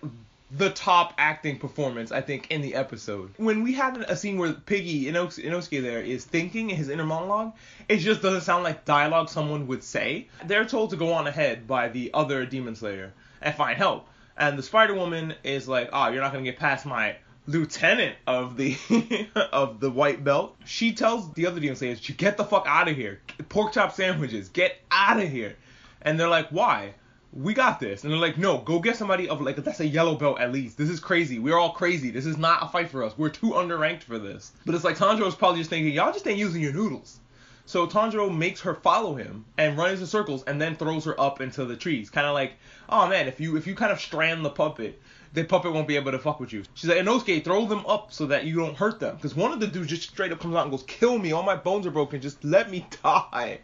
the 0.50 0.70
top 0.70 1.14
acting 1.18 1.60
performance 1.60 2.14
I 2.14 2.22
think 2.22 2.52
in 2.52 2.62
the 2.62 2.76
episode. 2.76 3.34
When 3.36 3.64
we 3.64 3.74
had 3.74 3.98
a 3.98 4.16
scene 4.16 4.38
where 4.38 4.54
Piggy 4.54 5.12
Inosuke, 5.12 5.44
Inosuke 5.44 5.82
there 5.82 6.02
is 6.02 6.24
thinking 6.24 6.70
his 6.70 6.88
inner 6.88 7.04
monologue, 7.04 7.52
it 7.90 7.98
just 7.98 8.22
doesn't 8.22 8.44
sound 8.44 8.64
like 8.64 8.86
dialogue 8.86 9.28
someone 9.28 9.68
would 9.68 9.84
say. 9.84 10.30
They're 10.46 10.64
told 10.64 10.92
to 10.92 10.96
go 10.96 11.12
on 11.12 11.28
ahead 11.28 11.68
by 11.68 11.90
the 11.90 12.12
other 12.14 12.46
Demon 12.46 12.78
Slayer 12.78 13.12
and 13.42 13.54
find 13.54 13.78
help. 13.78 14.08
And 14.38 14.58
the 14.58 14.64
Spider 14.64 14.94
Woman 14.94 15.36
is 15.44 15.68
like, 15.68 15.90
"Oh, 15.92 16.08
you're 16.08 16.22
not 16.22 16.32
gonna 16.32 16.46
get 16.46 16.58
past 16.58 16.86
my 16.86 17.18
lieutenant 17.46 18.16
of 18.26 18.58
the 18.58 18.78
of 19.52 19.80
the 19.80 19.90
white 19.90 20.24
belt. 20.24 20.56
She 20.66 20.94
tells 20.94 21.32
the 21.34 21.48
other 21.48 21.60
Demon 21.60 21.76
Slayers, 21.76 22.00
"Get 22.00 22.38
the 22.38 22.46
fuck 22.46 22.66
out 22.68 22.88
of 22.88 22.96
here! 22.96 23.22
Pork 23.50 23.74
chop 23.74 23.94
sandwiches, 23.94 24.50
get 24.50 24.78
out 24.92 25.20
of 25.20 25.30
here!" 25.30 25.56
And 26.02 26.20
they're 26.20 26.30
like, 26.30 26.50
"Why?" 26.50 26.94
We 27.32 27.56
got 27.56 27.80
this, 27.80 28.04
and 28.04 28.14
they're 28.14 28.20
like, 28.20 28.38
"No, 28.38 28.60
go 28.60 28.80
get 28.80 28.96
somebody 28.96 29.28
of 29.28 29.42
like 29.42 29.56
that's 29.56 29.80
a 29.80 29.88
yellow 29.88 30.16
belt 30.16 30.40
at 30.40 30.52
least. 30.52 30.78
This 30.78 30.90
is 30.90 31.00
crazy. 31.00 31.40
We're 31.40 31.58
all 31.58 31.72
crazy. 31.72 32.12
This 32.12 32.26
is 32.26 32.38
not 32.38 32.64
a 32.64 32.68
fight 32.68 32.90
for 32.90 33.04
us. 33.04 33.18
We're 33.18 33.30
too 33.30 33.52
underranked 33.52 34.04
for 34.04 34.20
this." 34.20 34.52
But 34.66 34.76
it's 34.76 34.84
like 34.84 34.98
Tanjiro's 34.98 35.36
probably 35.36 35.60
just 35.60 35.70
thinking, 35.70 35.94
"Y'all 35.94 36.14
just 36.14 36.28
ain't 36.28 36.38
using 36.38 36.62
your 36.62 36.74
noodles." 36.74 37.20
So 37.66 37.88
Tanjiro 37.88 38.36
makes 38.36 38.62
her 38.62 38.76
follow 38.76 39.16
him 39.16 39.46
and 39.58 39.78
runs 39.78 40.02
in 40.02 40.08
circles 40.08 40.44
and 40.44 40.62
then 40.62 40.76
throws 40.76 41.06
her 41.06 41.20
up 41.20 41.40
into 41.40 41.64
the 41.64 41.78
trees. 41.78 42.10
Kind 42.10 42.28
of 42.28 42.34
like, 42.34 42.54
oh 42.90 43.08
man, 43.08 43.28
if 43.28 43.40
you 43.40 43.56
if 43.56 43.66
you 43.66 43.74
kind 43.74 43.92
of 43.92 44.02
strand 44.02 44.44
the 44.44 44.50
puppet, 44.50 45.02
the 45.34 45.44
puppet 45.44 45.74
won't 45.74 45.88
be 45.88 45.96
able 45.96 46.12
to 46.12 46.20
fuck 46.20 46.40
with 46.40 46.52
you. 46.52 46.64
She's 46.74 46.90
like, 46.90 47.00
Inosuke, 47.00 47.44
throw 47.44 47.66
them 47.66 47.86
up 47.86 48.12
so 48.12 48.28
that 48.28 48.46
you 48.46 48.56
don't 48.56 48.76
hurt 48.76 49.00
them. 49.00 49.16
Because 49.16 49.36
one 49.36 49.52
of 49.52 49.60
the 49.60 49.68
dudes 49.68 49.90
just 49.90 50.04
straight 50.04 50.32
up 50.32 50.40
comes 50.40 50.56
out 50.56 50.64
and 50.64 50.72
goes, 50.72 50.84
kill 50.84 51.18
me, 51.18 51.32
all 51.32 51.44
my 51.44 51.56
bones 51.56 51.88
are 51.88 51.92
broken, 51.92 52.22
just 52.22 52.44
let 52.44 52.70
me 52.70 52.86
die. 53.04 53.60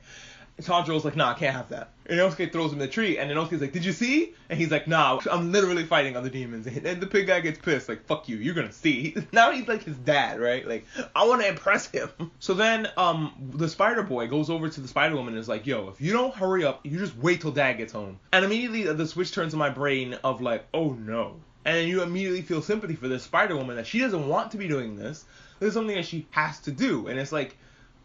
And 0.60 0.68
Tanjiro's 0.68 1.06
like, 1.06 1.16
nah, 1.16 1.32
I 1.32 1.34
can't 1.36 1.56
have 1.56 1.70
that. 1.70 1.94
And 2.06 2.20
Inosuke 2.20 2.52
throws 2.52 2.74
him 2.74 2.82
in 2.82 2.86
the 2.86 2.92
tree, 2.92 3.18
and 3.18 3.32
Inosuke's 3.32 3.62
like, 3.62 3.72
did 3.72 3.86
you 3.86 3.94
see? 3.94 4.34
And 4.50 4.60
he's 4.60 4.72
like, 4.72 4.90
nah, 4.90 5.18
I'm 5.32 5.54
literally 5.54 5.86
fighting 5.86 6.18
other 6.18 6.28
demons. 6.28 6.68
And 6.68 7.00
the 7.00 7.08
pig 7.08 7.28
guy 7.28 7.40
gets 7.40 7.60
pissed, 7.60 7.88
like, 7.88 8.06
fuck 8.08 8.28
you, 8.28 8.36
you're 8.36 8.54
gonna 8.54 8.74
see. 8.74 9.16
Now 9.32 9.52
he's 9.52 9.70
like 9.70 9.84
his 9.84 9.96
dad, 9.96 10.38
right? 10.38 10.68
Like, 10.68 10.86
I 11.16 11.26
wanna 11.26 11.46
impress 11.46 11.90
him. 11.90 12.10
So 12.40 12.54
then, 12.54 12.90
um, 12.98 13.52
the 13.54 13.70
spider 13.70 14.04
boy 14.04 14.28
goes 14.28 14.50
over 14.50 14.68
to 14.68 14.82
the 14.82 14.88
spider 14.88 15.16
woman 15.16 15.34
and 15.34 15.40
is 15.40 15.48
like, 15.48 15.66
yo, 15.66 15.88
if 15.88 16.02
you 16.02 16.12
don't 16.12 16.34
hurry 16.34 16.66
up, 16.66 16.86
you 16.86 16.98
just 16.98 17.16
wait 17.16 17.40
till 17.40 17.52
dad 17.52 17.74
gets 17.74 17.94
home. 17.94 18.20
And 18.34 18.44
immediately 18.44 18.84
the 18.84 19.08
switch 19.08 19.32
turns 19.32 19.54
in 19.54 19.60
my 19.60 19.70
brain 19.70 20.16
of 20.26 20.42
like, 20.42 20.66
oh 20.74 20.92
no 20.92 21.39
and 21.66 21.88
you 21.88 22.01
immediately 22.01 22.42
feel 22.42 22.62
sympathy 22.62 22.96
for 22.96 23.08
this 23.08 23.24
Spider 23.24 23.56
Woman 23.56 23.75
that 23.75 23.86
she 23.86 24.00
doesn't 24.00 24.28
want 24.28 24.51
to 24.51 24.58
be 24.58 24.68
doing 24.68 24.96
this. 24.96 25.25
This 25.60 25.68
is 25.68 25.74
something 25.74 25.96
that 25.96 26.06
she 26.06 26.25
has 26.32 26.60
to 26.62 26.72
do, 26.72 27.08
and 27.08 27.20
it's 27.20 27.34
like, 27.34 27.58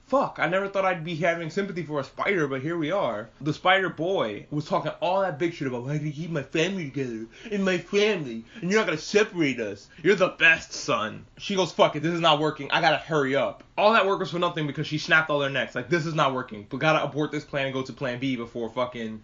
fuck, 0.06 0.38
I 0.38 0.48
never 0.48 0.68
thought 0.68 0.84
I'd 0.84 1.04
be 1.04 1.16
having 1.16 1.50
sympathy 1.50 1.82
for 1.82 2.00
a 2.00 2.04
spider, 2.04 2.46
but 2.46 2.62
here 2.62 2.76
we 2.76 2.90
are. 2.90 3.28
The 3.40 3.52
Spider 3.52 3.88
Boy 3.88 4.46
was 4.50 4.66
talking 4.66 4.92
all 5.00 5.22
that 5.22 5.38
big 5.38 5.54
shit 5.54 5.66
about 5.66 5.88
I 5.88 5.98
can 5.98 6.12
keep 6.12 6.30
my 6.30 6.42
family 6.42 6.90
together 6.90 7.26
in 7.50 7.64
my 7.64 7.78
family, 7.78 8.44
and 8.60 8.70
you're 8.70 8.80
not 8.80 8.86
gonna 8.86 8.98
separate 8.98 9.60
us. 9.60 9.88
You're 10.02 10.14
the 10.14 10.28
best 10.28 10.72
son. 10.72 11.26
She 11.38 11.56
goes, 11.56 11.72
fuck 11.72 11.96
it, 11.96 12.02
this 12.02 12.14
is 12.14 12.20
not 12.20 12.38
working. 12.38 12.70
I 12.70 12.80
gotta 12.80 12.98
hurry 12.98 13.34
up. 13.36 13.64
All 13.76 13.92
that 13.92 14.06
work 14.06 14.20
was 14.20 14.30
for 14.30 14.38
nothing 14.38 14.66
because 14.66 14.86
she 14.86 14.98
snapped 14.98 15.30
all 15.30 15.38
their 15.38 15.50
necks. 15.50 15.74
Like 15.74 15.88
this 15.88 16.06
is 16.06 16.14
not 16.14 16.34
working. 16.34 16.66
But 16.68 16.78
gotta 16.78 17.02
abort 17.02 17.32
this 17.32 17.44
plan 17.44 17.66
and 17.66 17.74
go 17.74 17.82
to 17.82 17.92
Plan 17.92 18.18
B 18.18 18.36
before 18.36 18.68
fucking 18.70 19.22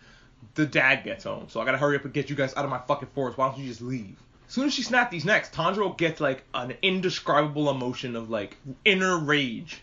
the 0.55 0.67
dad 0.67 1.05
gets 1.05 1.25
home. 1.25 1.47
So 1.49 1.61
I 1.61 1.65
gotta 1.65 1.79
hurry 1.79 1.97
up 1.97 2.05
and 2.05 2.13
get 2.13 2.31
you 2.31 2.37
guys 2.37 2.55
out 2.57 2.65
of 2.65 2.71
my 2.71 2.81
fucking 2.81 3.09
forest. 3.15 3.39
Why 3.39 3.49
don't 3.49 3.59
you 3.59 3.69
just 3.69 3.83
leave? 3.83 4.17
As 4.49 4.55
soon 4.55 4.67
as 4.67 4.75
she 4.75 4.83
snapped 4.83 5.13
these 5.13 5.25
necks, 5.25 5.49
Tanjiro 5.51 5.97
gets 5.97 6.21
like 6.21 6.43
an 6.53 6.75
indescribable 6.83 7.71
emotion 7.71 8.17
of 8.17 8.31
like 8.31 8.57
inner 8.85 9.17
rage. 9.19 9.81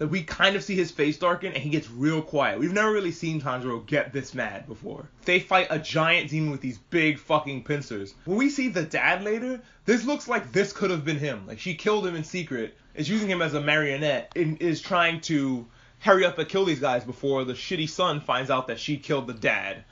That 0.00 0.08
we 0.08 0.22
kind 0.22 0.56
of 0.56 0.64
see 0.64 0.74
his 0.74 0.90
face 0.90 1.18
darken 1.18 1.52
and 1.52 1.62
he 1.62 1.68
gets 1.68 1.90
real 1.90 2.22
quiet. 2.22 2.58
We've 2.58 2.72
never 2.72 2.90
really 2.90 3.12
seen 3.12 3.38
Tanjiro 3.38 3.84
get 3.84 4.14
this 4.14 4.32
mad 4.32 4.66
before. 4.66 5.10
They 5.26 5.40
fight 5.40 5.66
a 5.68 5.78
giant 5.78 6.30
demon 6.30 6.50
with 6.50 6.62
these 6.62 6.78
big 6.78 7.18
fucking 7.18 7.64
pincers. 7.64 8.14
When 8.24 8.38
we 8.38 8.48
see 8.48 8.68
the 8.68 8.82
dad 8.82 9.22
later, 9.22 9.60
this 9.84 10.06
looks 10.06 10.26
like 10.26 10.52
this 10.52 10.72
could 10.72 10.90
have 10.90 11.04
been 11.04 11.18
him. 11.18 11.46
Like 11.46 11.58
she 11.58 11.74
killed 11.74 12.06
him 12.06 12.16
in 12.16 12.24
secret, 12.24 12.78
is 12.94 13.10
using 13.10 13.28
him 13.28 13.42
as 13.42 13.52
a 13.52 13.60
marionette, 13.60 14.32
and 14.34 14.62
is 14.62 14.80
trying 14.80 15.20
to 15.20 15.66
hurry 15.98 16.24
up 16.24 16.38
and 16.38 16.48
kill 16.48 16.64
these 16.64 16.80
guys 16.80 17.04
before 17.04 17.44
the 17.44 17.52
shitty 17.52 17.90
son 17.90 18.22
finds 18.22 18.50
out 18.50 18.68
that 18.68 18.80
she 18.80 18.96
killed 18.96 19.26
the 19.26 19.34
dad. 19.34 19.84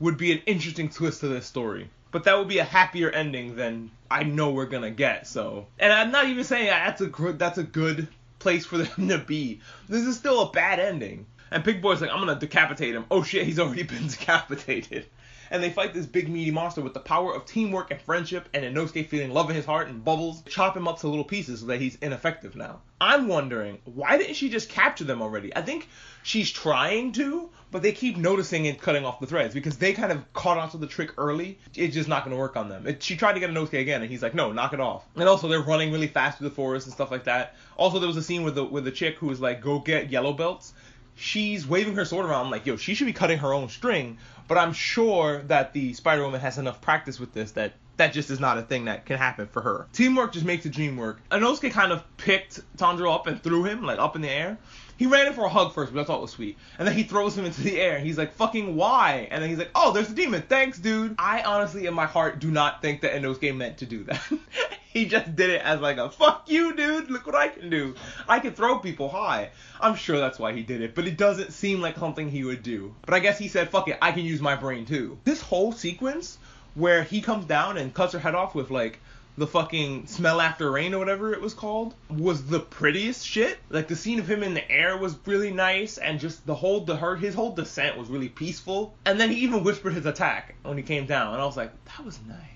Would 0.00 0.16
be 0.16 0.32
an 0.32 0.42
interesting 0.44 0.88
twist 0.88 1.20
to 1.20 1.28
this 1.28 1.46
story 1.46 1.88
but 2.12 2.24
that 2.24 2.38
would 2.38 2.48
be 2.48 2.58
a 2.58 2.64
happier 2.64 3.10
ending 3.10 3.56
than 3.56 3.90
I 4.10 4.22
know 4.22 4.50
we're 4.50 4.66
gonna 4.66 4.90
get. 4.90 5.26
So, 5.26 5.66
and 5.78 5.92
I'm 5.92 6.12
not 6.12 6.28
even 6.28 6.44
saying 6.44 6.66
that's 6.66 7.00
a 7.00 7.06
that's 7.06 7.58
a 7.58 7.62
good 7.62 8.06
place 8.42 8.66
for 8.66 8.78
them 8.78 9.08
to 9.08 9.18
be. 9.18 9.60
This 9.88 10.02
is 10.02 10.16
still 10.16 10.42
a 10.42 10.50
bad 10.50 10.78
ending. 10.80 11.26
And 11.50 11.64
Pig 11.64 11.80
Boy's 11.80 12.00
like, 12.00 12.10
I'm 12.10 12.18
gonna 12.18 12.38
decapitate 12.38 12.94
him. 12.94 13.06
Oh 13.10 13.22
shit, 13.22 13.46
he's 13.46 13.58
already 13.58 13.82
been 13.94 14.08
decapitated. 14.08 15.06
And 15.52 15.62
they 15.62 15.70
fight 15.70 15.92
this 15.92 16.06
big 16.06 16.30
meaty 16.30 16.50
monster 16.50 16.80
with 16.80 16.94
the 16.94 17.00
power 17.00 17.34
of 17.34 17.44
teamwork 17.44 17.90
and 17.90 18.00
friendship, 18.00 18.48
and 18.54 18.64
Inosuke 18.64 19.06
feeling 19.06 19.30
love 19.30 19.50
in 19.50 19.54
his 19.54 19.66
heart 19.66 19.86
and 19.86 20.02
bubbles, 20.02 20.42
chop 20.48 20.74
him 20.74 20.88
up 20.88 20.98
to 21.00 21.08
little 21.08 21.24
pieces 21.24 21.60
so 21.60 21.66
that 21.66 21.78
he's 21.78 21.96
ineffective 21.96 22.56
now. 22.56 22.80
I'm 23.02 23.28
wondering, 23.28 23.78
why 23.84 24.16
didn't 24.16 24.34
she 24.34 24.48
just 24.48 24.70
capture 24.70 25.04
them 25.04 25.20
already? 25.20 25.54
I 25.54 25.60
think 25.60 25.88
she's 26.22 26.50
trying 26.50 27.12
to, 27.12 27.50
but 27.70 27.82
they 27.82 27.92
keep 27.92 28.16
noticing 28.16 28.66
and 28.66 28.80
cutting 28.80 29.04
off 29.04 29.20
the 29.20 29.26
threads 29.26 29.52
because 29.52 29.76
they 29.76 29.92
kind 29.92 30.10
of 30.10 30.32
caught 30.32 30.56
onto 30.56 30.78
the 30.78 30.86
trick 30.86 31.12
early. 31.18 31.58
It's 31.74 31.94
just 31.94 32.08
not 32.08 32.24
going 32.24 32.34
to 32.34 32.40
work 32.40 32.56
on 32.56 32.70
them. 32.70 32.86
It, 32.86 33.02
she 33.02 33.16
tried 33.16 33.34
to 33.34 33.40
get 33.40 33.50
Inosuke 33.50 33.78
again, 33.78 34.00
and 34.00 34.10
he's 34.10 34.22
like, 34.22 34.34
no, 34.34 34.52
knock 34.52 34.72
it 34.72 34.80
off. 34.80 35.04
And 35.16 35.28
also, 35.28 35.48
they're 35.48 35.60
running 35.60 35.92
really 35.92 36.06
fast 36.06 36.38
through 36.38 36.48
the 36.48 36.54
forest 36.54 36.86
and 36.86 36.94
stuff 36.94 37.10
like 37.10 37.24
that. 37.24 37.56
Also, 37.76 37.98
there 37.98 38.08
was 38.08 38.16
a 38.16 38.22
scene 38.22 38.42
with 38.42 38.54
the 38.54 38.64
with 38.64 38.84
the 38.84 38.90
chick 38.90 39.16
who 39.18 39.26
was 39.26 39.40
like, 39.40 39.60
go 39.60 39.80
get 39.80 40.08
yellow 40.08 40.32
belts. 40.32 40.72
She's 41.14 41.66
waving 41.66 41.94
her 41.96 42.04
sword 42.04 42.26
around. 42.26 42.46
I'm 42.46 42.50
like, 42.50 42.66
yo, 42.66 42.76
she 42.76 42.94
should 42.94 43.06
be 43.06 43.12
cutting 43.12 43.38
her 43.38 43.52
own 43.52 43.68
string. 43.68 44.18
But 44.48 44.58
I'm 44.58 44.72
sure 44.72 45.42
that 45.44 45.72
the 45.72 45.94
Spider 45.94 46.22
Woman 46.22 46.40
has 46.40 46.58
enough 46.58 46.80
practice 46.80 47.18
with 47.20 47.32
this 47.32 47.52
that 47.52 47.74
that 47.98 48.12
just 48.12 48.30
is 48.30 48.40
not 48.40 48.58
a 48.58 48.62
thing 48.62 48.86
that 48.86 49.06
can 49.06 49.18
happen 49.18 49.46
for 49.46 49.62
her. 49.62 49.86
Teamwork 49.92 50.32
just 50.32 50.46
makes 50.46 50.64
the 50.64 50.70
dream 50.70 50.96
work. 50.96 51.20
Inosuke 51.30 51.70
kind 51.70 51.92
of 51.92 52.04
picked 52.16 52.60
Tanjiro 52.76 53.14
up 53.14 53.26
and 53.26 53.42
threw 53.42 53.64
him 53.64 53.82
like 53.82 53.98
up 53.98 54.16
in 54.16 54.22
the 54.22 54.30
air. 54.30 54.58
He 54.96 55.06
ran 55.06 55.26
in 55.26 55.32
for 55.32 55.44
a 55.44 55.48
hug 55.48 55.72
first, 55.72 55.92
but 55.92 56.00
I 56.00 56.04
thought 56.04 56.20
was 56.20 56.30
sweet. 56.30 56.58
And 56.78 56.86
then 56.86 56.94
he 56.94 57.02
throws 57.02 57.36
him 57.36 57.44
into 57.44 57.62
the 57.62 57.80
air. 57.80 57.96
And 57.96 58.06
he's 58.06 58.18
like, 58.18 58.34
fucking 58.34 58.76
why? 58.76 59.28
And 59.30 59.42
then 59.42 59.50
he's 59.50 59.58
like, 59.58 59.70
oh, 59.74 59.92
there's 59.92 60.10
a 60.10 60.14
demon. 60.14 60.42
Thanks, 60.42 60.78
dude. 60.78 61.16
I 61.18 61.42
honestly, 61.42 61.86
in 61.86 61.94
my 61.94 62.06
heart, 62.06 62.38
do 62.38 62.50
not 62.50 62.82
think 62.82 63.00
that 63.02 63.12
Inosuke 63.12 63.56
meant 63.56 63.78
to 63.78 63.86
do 63.86 64.04
that. 64.04 64.22
he 64.94 65.06
just 65.06 65.34
did 65.34 65.50
it 65.50 65.62
as 65.62 65.80
like 65.80 65.96
a 65.96 66.10
fuck 66.10 66.44
you, 66.48 66.76
dude. 66.76 67.10
Look 67.10 67.26
what 67.26 67.34
I 67.34 67.48
can 67.48 67.70
do. 67.70 67.94
I 68.28 68.40
can 68.40 68.52
throw 68.52 68.78
people 68.78 69.08
high. 69.08 69.50
I'm 69.80 69.94
sure 69.94 70.18
that's 70.18 70.38
why 70.38 70.52
he 70.52 70.62
did 70.62 70.82
it, 70.82 70.94
but 70.94 71.06
it 71.06 71.16
doesn't 71.16 71.52
seem 71.52 71.80
like 71.80 71.96
something 71.96 72.30
he 72.30 72.44
would 72.44 72.62
do. 72.62 72.94
But 73.06 73.14
I 73.14 73.20
guess 73.20 73.38
he 73.38 73.48
said, 73.48 73.70
fuck 73.70 73.88
it, 73.88 73.98
I 74.02 74.12
can 74.12 74.24
use 74.24 74.40
my 74.40 74.54
brain 74.54 74.84
too. 74.84 75.18
This 75.24 75.40
whole 75.40 75.72
sequence 75.72 76.38
where 76.74 77.02
he 77.02 77.20
comes 77.20 77.46
down 77.46 77.78
and 77.78 77.94
cuts 77.94 78.12
her 78.12 78.18
head 78.18 78.34
off 78.34 78.54
with 78.54 78.70
like 78.70 78.98
the 79.38 79.46
fucking 79.46 80.06
smell 80.06 80.42
after 80.42 80.70
rain 80.70 80.92
or 80.92 80.98
whatever 80.98 81.32
it 81.32 81.40
was 81.40 81.54
called 81.54 81.94
was 82.10 82.44
the 82.46 82.60
prettiest 82.60 83.26
shit. 83.26 83.58
Like 83.70 83.88
the 83.88 83.96
scene 83.96 84.18
of 84.18 84.28
him 84.28 84.42
in 84.42 84.52
the 84.52 84.70
air 84.70 84.98
was 84.98 85.16
really 85.24 85.52
nice, 85.52 85.96
and 85.96 86.20
just 86.20 86.44
the 86.46 86.54
whole 86.54 86.80
the 86.80 86.96
her 86.96 87.16
his 87.16 87.34
whole 87.34 87.54
descent 87.54 87.96
was 87.96 88.08
really 88.08 88.28
peaceful. 88.28 88.94
And 89.06 89.18
then 89.18 89.30
he 89.30 89.36
even 89.40 89.64
whispered 89.64 89.94
his 89.94 90.04
attack 90.04 90.54
when 90.62 90.76
he 90.76 90.82
came 90.82 91.06
down, 91.06 91.32
and 91.32 91.42
I 91.42 91.46
was 91.46 91.56
like, 91.56 91.72
that 91.84 92.04
was 92.04 92.18
nice. 92.28 92.51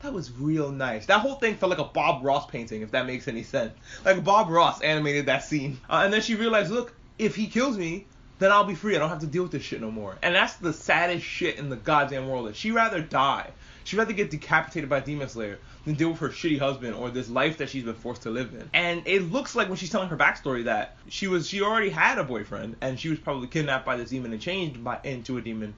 That 0.00 0.12
was 0.12 0.30
real 0.32 0.70
nice. 0.70 1.06
That 1.06 1.20
whole 1.20 1.36
thing 1.36 1.56
felt 1.56 1.70
like 1.70 1.78
a 1.78 1.84
Bob 1.84 2.24
Ross 2.24 2.46
painting, 2.46 2.82
if 2.82 2.90
that 2.90 3.06
makes 3.06 3.28
any 3.28 3.42
sense. 3.42 3.72
Like 4.04 4.22
Bob 4.22 4.50
Ross 4.50 4.80
animated 4.82 5.26
that 5.26 5.44
scene, 5.44 5.80
uh, 5.88 6.02
and 6.04 6.12
then 6.12 6.20
she 6.20 6.34
realized, 6.34 6.70
look, 6.70 6.94
if 7.18 7.34
he 7.34 7.46
kills 7.46 7.78
me, 7.78 8.06
then 8.38 8.52
I'll 8.52 8.64
be 8.64 8.74
free. 8.74 8.94
I 8.94 8.98
don't 8.98 9.08
have 9.08 9.20
to 9.20 9.26
deal 9.26 9.44
with 9.44 9.52
this 9.52 9.62
shit 9.62 9.80
no 9.80 9.90
more. 9.90 10.16
And 10.22 10.34
that's 10.34 10.56
the 10.56 10.72
saddest 10.72 11.24
shit 11.24 11.56
in 11.58 11.70
the 11.70 11.76
goddamn 11.76 12.28
world. 12.28 12.48
That 12.48 12.56
she 12.56 12.70
rather 12.70 13.00
die. 13.00 13.50
She'd 13.84 13.96
rather 13.96 14.12
get 14.12 14.30
decapitated 14.30 14.90
by 14.90 15.00
Demon 15.00 15.28
Slayer 15.28 15.58
than 15.84 15.94
deal 15.94 16.10
with 16.10 16.18
her 16.18 16.28
shitty 16.28 16.58
husband 16.58 16.94
or 16.94 17.08
this 17.08 17.30
life 17.30 17.58
that 17.58 17.70
she's 17.70 17.84
been 17.84 17.94
forced 17.94 18.22
to 18.22 18.30
live 18.30 18.52
in. 18.52 18.68
And 18.74 19.02
it 19.06 19.30
looks 19.32 19.54
like 19.54 19.68
when 19.68 19.76
she's 19.76 19.90
telling 19.90 20.08
her 20.08 20.16
backstory 20.16 20.64
that 20.64 20.96
she 21.08 21.28
was 21.28 21.48
she 21.48 21.62
already 21.62 21.88
had 21.88 22.18
a 22.18 22.24
boyfriend 22.24 22.76
and 22.80 22.98
she 22.98 23.08
was 23.08 23.18
probably 23.20 23.46
kidnapped 23.46 23.86
by 23.86 23.96
this 23.96 24.10
demon 24.10 24.32
and 24.32 24.42
changed 24.42 24.82
by 24.82 24.98
into 25.04 25.38
a 25.38 25.40
demon 25.40 25.74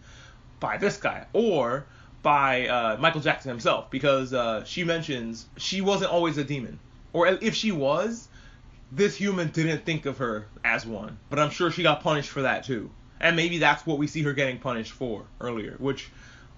by 0.59 0.79
this 0.79 0.97
guy 0.97 1.27
or 1.35 1.85
by 2.23 2.67
uh, 2.67 2.97
Michael 2.99 3.21
Jackson 3.21 3.51
himself 3.51 3.91
because 3.91 4.33
uh, 4.33 4.65
she 4.65 4.85
mentions 4.85 5.47
she 5.57 5.81
wasn't 5.81 6.11
always 6.11 6.39
a 6.39 6.45
demon 6.45 6.79
or 7.13 7.27
if 7.27 7.55
she 7.55 7.73
was 7.73 8.29
this 8.91 9.17
human 9.17 9.49
didn't 9.49 9.85
think 9.85 10.07
of 10.07 10.19
her 10.19 10.47
as 10.65 10.87
one 10.87 11.19
but 11.31 11.39
I'm 11.39 11.51
sure 11.51 11.71
she 11.71 11.83
got 11.83 12.03
punished 12.03 12.31
for 12.31 12.43
that 12.43 12.65
too 12.65 12.91
and 13.21 13.37
maybe 13.37 13.59
that's 13.59 13.87
what 13.87 13.99
we 13.99 14.07
see 14.07 14.23
her 14.23 14.33
getting 14.33 14.59
punished 14.59 14.93
for 14.93 15.25
earlier 15.41 15.77
which 15.79 16.11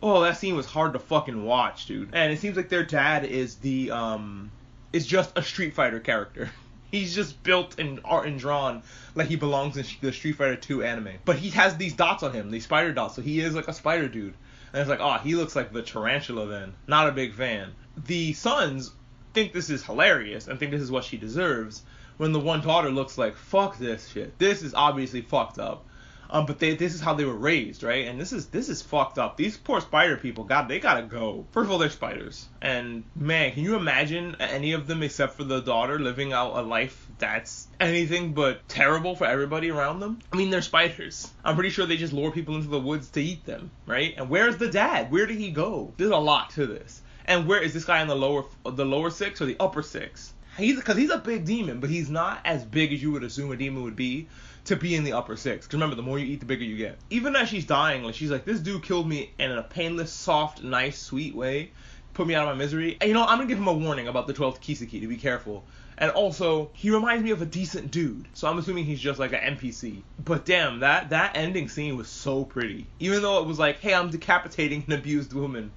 oh, 0.03 0.23
that 0.23 0.37
scene 0.37 0.57
was 0.57 0.67
hard 0.67 0.93
to 0.95 0.99
fucking 0.99 1.45
watch, 1.45 1.87
dude. 1.87 2.11
And 2.13 2.33
it 2.33 2.39
seems 2.39 2.57
like 2.57 2.69
their 2.69 2.85
dad 2.85 3.25
is 3.25 3.57
the 3.57 3.91
um 3.91 4.51
is 4.93 5.07
just 5.07 5.37
a 5.37 5.43
Street 5.43 5.75
Fighter 5.75 6.01
character. 6.01 6.51
He's 6.91 7.15
just 7.15 7.41
built 7.45 7.79
and 7.79 8.01
art 8.05 8.27
and 8.27 8.39
drawn 8.39 8.83
like 9.15 9.29
he 9.29 9.37
belongs 9.37 9.77
in 9.77 9.85
the 10.01 10.13
Street 10.13 10.33
Fighter 10.33 10.57
2 10.57 10.83
anime. 10.83 11.19
But 11.25 11.37
he 11.37 11.51
has 11.51 11.77
these 11.77 11.93
dots 11.93 12.25
on 12.25 12.33
him, 12.33 12.51
these 12.51 12.65
spider 12.65 12.93
dots, 12.93 13.15
so 13.15 13.23
he 13.23 13.39
is 13.41 13.55
like 13.55 13.69
a 13.69 13.73
spider 13.73 14.09
dude. 14.09 14.35
And 14.73 14.81
it's 14.81 14.91
like, 14.91 15.01
oh, 15.01 15.19
he 15.19 15.35
looks 15.35 15.57
like 15.57 15.73
the 15.73 15.83
tarantula 15.83 16.47
then. 16.47 16.75
Not 16.87 17.09
a 17.09 17.13
big 17.13 17.35
fan. 17.35 17.73
The 18.07 18.33
sons 18.33 18.93
think 19.33 19.53
this 19.53 19.71
is 19.71 19.85
hilarious 19.85 20.49
and 20.49 20.59
think 20.59 20.71
this 20.71 20.83
is 20.83 20.91
what 20.91 21.05
she 21.05 21.17
deserves 21.17 21.83
when 22.17 22.33
the 22.33 22.41
one 22.41 22.61
daughter 22.61 22.91
looks 22.91 23.17
like, 23.19 23.37
fuck 23.37 23.79
this 23.79 24.09
shit. 24.09 24.39
This 24.39 24.63
is 24.63 24.75
obviously 24.75 25.23
fucked 25.23 25.59
up. 25.59 25.87
Um, 26.33 26.47
but 26.47 26.61
they 26.61 26.77
this 26.77 26.95
is 26.95 27.01
how 27.01 27.15
they 27.15 27.25
were 27.25 27.35
raised, 27.35 27.83
right? 27.83 28.07
And 28.07 28.21
this 28.21 28.33
is 28.33 28.47
this 28.47 28.69
is 28.69 28.83
fucked 28.83 29.19
up. 29.19 29.37
These 29.37 29.57
poor 29.57 29.81
spider 29.81 30.17
people, 30.17 30.45
God, 30.45 30.69
they 30.69 30.79
gotta 30.79 31.03
go. 31.03 31.45
First 31.51 31.67
of 31.67 31.73
all, 31.73 31.79
they're 31.79 31.91
spiders, 31.91 32.49
and 32.63 33.03
man, 33.17 33.53
can 33.53 33.65
you 33.65 33.75
imagine 33.75 34.37
any 34.39 34.73
of 34.73 34.87
them 34.87 35.03
except 35.03 35.35
for 35.35 35.43
the 35.43 35.61
daughter 35.61 35.99
living 35.99 36.33
out 36.33 36.57
a 36.57 36.63
life 36.63 37.09
that's 37.19 37.67
anything 37.81 38.33
but 38.33 38.67
terrible 38.69 39.17
for 39.17 39.25
everybody 39.25 39.71
around 39.73 39.99
them? 39.99 40.21
I 40.33 40.37
mean, 40.37 40.51
they're 40.51 40.63
spiders. 40.63 41.29
I'm 41.45 41.57
pretty 41.57 41.71
sure 41.71 41.85
they 41.85 41.97
just 41.97 42.13
lure 42.13 42.31
people 42.31 42.55
into 42.55 42.69
the 42.69 42.81
woods 42.81 43.11
to 43.11 43.21
eat 43.21 43.45
them, 43.45 43.73
right? 43.85 44.15
And 44.17 44.31
where's 44.31 44.57
the 44.57 44.71
dad? 44.71 45.11
Where 45.11 45.27
did 45.27 45.39
he 45.39 45.51
go? 45.51 45.93
There's 45.97 46.13
a 46.13 46.17
lot 46.17 46.51
to 46.51 46.67
this. 46.67 47.03
And 47.25 47.47
where 47.47 47.61
is 47.61 47.75
this 47.75 47.85
guy 47.85 48.01
in 48.03 48.09
the 48.09 48.15
lower 48.15 48.45
the 48.65 48.85
lower 48.85 49.11
six 49.11 49.41
or 49.41 49.47
the 49.47 49.57
upper 49.59 49.83
six? 49.83 50.33
He's 50.57 50.77
because 50.77 50.97
he's 50.97 51.11
a 51.11 51.19
big 51.19 51.45
demon, 51.45 51.81
but 51.81 51.91
he's 51.91 52.11
not 52.11 52.41
as 52.45 52.65
big 52.65 52.93
as 52.93 53.03
you 53.03 53.13
would 53.13 53.25
assume 53.25 53.51
a 53.53 53.57
demon 53.57 53.83
would 53.83 53.97
be 53.97 54.29
to 54.71 54.77
be 54.77 54.95
in 54.95 55.05
the 55.05 55.13
upper 55.13 55.37
six. 55.37 55.67
Because 55.67 55.75
remember, 55.75 55.97
the 55.97 56.03
more 56.03 56.19
you 56.19 56.27
eat, 56.27 56.41
the 56.41 56.47
bigger 56.47 56.65
you 56.65 56.77
get. 56.77 56.97
Even 57.11 57.35
as 57.35 57.49
she's 57.49 57.67
dying, 57.67 58.05
like 58.05 58.15
she's 58.15 58.31
like, 58.31 58.45
this 58.45 58.61
dude 58.61 58.83
killed 58.83 59.09
me 59.09 59.33
in 59.39 59.51
a 59.51 59.63
painless, 59.63 60.13
soft, 60.13 60.63
nice, 60.63 60.99
sweet 60.99 61.35
way, 61.35 61.73
put 62.15 62.27
me 62.27 62.35
out 62.35 62.49
of 62.49 62.57
my 62.57 62.59
misery. 62.59 62.97
And 63.01 63.09
you 63.09 63.15
know, 63.15 63.25
I'm 63.25 63.39
gonna 63.39 63.47
give 63.49 63.59
him 63.59 63.67
a 63.67 63.73
warning 63.73 64.07
about 64.09 64.27
the 64.27 64.33
12th 64.33 64.61
Kizuki 64.61 65.01
to 65.01 65.09
be 65.09 65.17
careful. 65.17 65.65
And 65.99 66.11
also, 66.13 66.71
he 66.73 66.91
reminds 66.91 67.25
me 67.25 67.31
of 67.31 67.43
a 67.43 67.47
decent 67.47 67.91
dude. 67.91 68.27
So 68.33 68.49
I'm 68.49 68.59
assuming 68.59 68.85
he's 68.87 69.01
just 69.01 69.19
like 69.19 69.33
an 69.33 69.57
NPC. 69.57 70.03
But 70.25 70.47
damn, 70.47 70.81
that 70.81 71.11
that 71.11 71.37
ending 71.37 71.69
scene 71.69 71.97
was 71.97 72.09
so 72.09 72.45
pretty. 72.45 72.87
Even 73.01 73.23
though 73.23 73.41
it 73.41 73.47
was 73.47 73.59
like, 73.59 73.81
hey, 73.81 73.93
I'm 73.93 74.09
decapitating 74.09 74.85
an 74.87 74.95
abused 74.95 75.33
woman 75.33 75.73